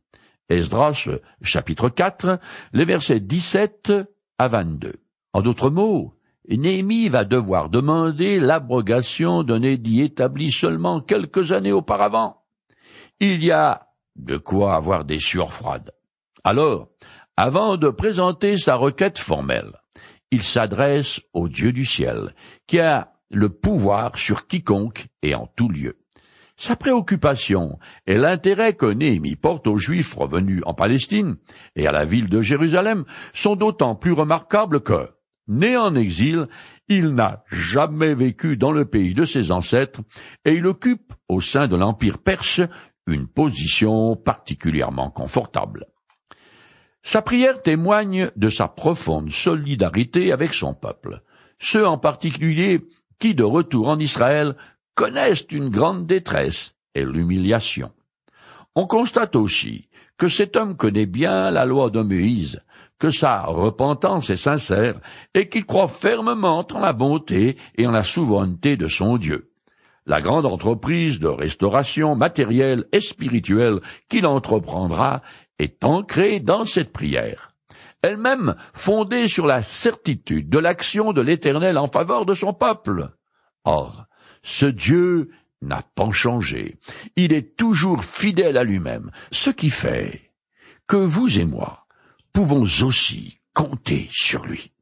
Esdras, 0.49 1.09
chapitre 1.41 1.89
4, 1.89 2.39
les 2.73 2.85
versets 2.85 3.19
17 3.19 3.93
à 4.37 4.47
22. 4.47 4.93
En 5.33 5.41
d'autres 5.41 5.71
mots, 5.71 6.13
Néhémie 6.47 7.09
va 7.09 7.25
devoir 7.25 7.69
demander 7.69 8.39
l'abrogation 8.39 9.43
d'un 9.43 9.63
édit 9.63 10.01
établi 10.01 10.51
seulement 10.51 11.01
quelques 11.01 11.53
années 11.53 11.71
auparavant. 11.71 12.43
Il 13.19 13.43
y 13.43 13.51
a 13.51 13.87
de 14.15 14.37
quoi 14.37 14.75
avoir 14.75 15.05
des 15.05 15.19
sueurs 15.19 15.53
froides. 15.53 15.91
Alors, 16.43 16.89
avant 17.37 17.77
de 17.77 17.89
présenter 17.89 18.57
sa 18.57 18.75
requête 18.75 19.17
formelle, 19.17 19.71
il 20.29 20.43
s'adresse 20.43 21.21
au 21.33 21.47
Dieu 21.47 21.71
du 21.71 21.85
ciel, 21.85 22.35
qui 22.67 22.79
a 22.79 23.13
le 23.31 23.49
pouvoir 23.49 24.17
sur 24.17 24.45
quiconque 24.45 25.07
et 25.21 25.35
en 25.35 25.47
tout 25.47 25.69
lieu. 25.69 25.99
Sa 26.57 26.75
préoccupation 26.75 27.79
et 28.07 28.17
l'intérêt 28.17 28.73
que 28.73 28.85
Néhémie 28.85 29.37
porte 29.37 29.67
aux 29.67 29.77
Juifs 29.77 30.15
revenus 30.15 30.61
en 30.65 30.73
Palestine 30.73 31.37
et 31.75 31.87
à 31.87 31.91
la 31.91 32.03
ville 32.03 32.29
de 32.29 32.41
Jérusalem 32.41 33.05
sont 33.33 33.55
d'autant 33.55 33.95
plus 33.95 34.11
remarquables 34.11 34.81
que, 34.81 35.11
né 35.47 35.77
en 35.77 35.95
exil, 35.95 36.47
il 36.89 37.09
n'a 37.13 37.43
jamais 37.49 38.13
vécu 38.15 38.57
dans 38.57 38.71
le 38.71 38.85
pays 38.85 39.13
de 39.13 39.23
ses 39.23 39.51
ancêtres 39.51 40.01
et 40.43 40.53
il 40.53 40.67
occupe 40.67 41.13
au 41.29 41.39
sein 41.39 41.67
de 41.67 41.77
l'Empire 41.77 42.17
perse 42.19 42.61
une 43.07 43.27
position 43.27 44.15
particulièrement 44.17 45.09
confortable. 45.09 45.87
Sa 47.05 47.21
prière 47.21 47.61
témoigne 47.61 48.31
de 48.37 48.49
sa 48.49 48.69
profonde 48.69 49.29
solidarité 49.29 50.31
avec 50.31 50.53
son 50.53 50.73
peuple, 50.73 51.21
ceux 51.59 51.85
en 51.85 51.97
particulier 51.97 52.79
qui, 53.19 53.35
de 53.35 53.43
retour 53.43 53.89
en 53.89 53.99
Israël, 53.99 54.55
connaissent 54.95 55.45
une 55.51 55.69
grande 55.69 56.07
détresse 56.07 56.75
et 56.95 57.03
l'humiliation. 57.03 57.91
On 58.75 58.87
constate 58.87 59.35
aussi 59.35 59.89
que 60.17 60.29
cet 60.29 60.55
homme 60.55 60.77
connaît 60.77 61.05
bien 61.05 61.51
la 61.51 61.65
loi 61.65 61.89
de 61.89 62.01
Moïse, 62.01 62.61
que 62.99 63.09
sa 63.09 63.41
repentance 63.41 64.29
est 64.29 64.37
sincère 64.37 64.99
et 65.33 65.49
qu'il 65.49 65.65
croit 65.65 65.89
fermement 65.89 66.65
en 66.71 66.79
la 66.79 66.93
bonté 66.93 67.57
et 67.75 67.85
en 67.85 67.91
la 67.91 68.03
souveraineté 68.03 68.77
de 68.77 68.87
son 68.87 69.17
Dieu. 69.17 69.51
La 70.05 70.21
grande 70.21 70.45
entreprise 70.45 71.19
de 71.19 71.27
restauration 71.27 72.15
matérielle 72.15 72.85
et 72.93 73.01
spirituelle 73.01 73.81
qu'il 74.07 74.25
entreprendra 74.25 75.21
est 75.59 75.83
ancrée 75.83 76.39
dans 76.39 76.65
cette 76.65 76.91
prière, 76.91 77.53
elle-même 78.01 78.55
fondée 78.73 79.27
sur 79.27 79.45
la 79.45 79.61
certitude 79.61 80.49
de 80.49 80.59
l'action 80.59 81.13
de 81.13 81.21
l'Éternel 81.21 81.77
en 81.77 81.87
faveur 81.87 82.25
de 82.25 82.33
son 82.33 82.53
peuple. 82.53 83.09
Or, 83.63 84.05
ce 84.43 84.65
Dieu 84.65 85.31
n'a 85.61 85.81
pas 85.95 86.11
changé, 86.11 86.77
il 87.15 87.31
est 87.31 87.55
toujours 87.55 88.03
fidèle 88.03 88.57
à 88.57 88.63
lui-même, 88.63 89.11
ce 89.31 89.49
qui 89.49 89.69
fait 89.69 90.33
que 90.87 90.97
vous 90.97 91.39
et 91.39 91.45
moi 91.45 91.87
pouvons 92.33 92.63
aussi 92.83 93.39
compter 93.53 94.07
sur 94.11 94.45
lui. 94.45 94.72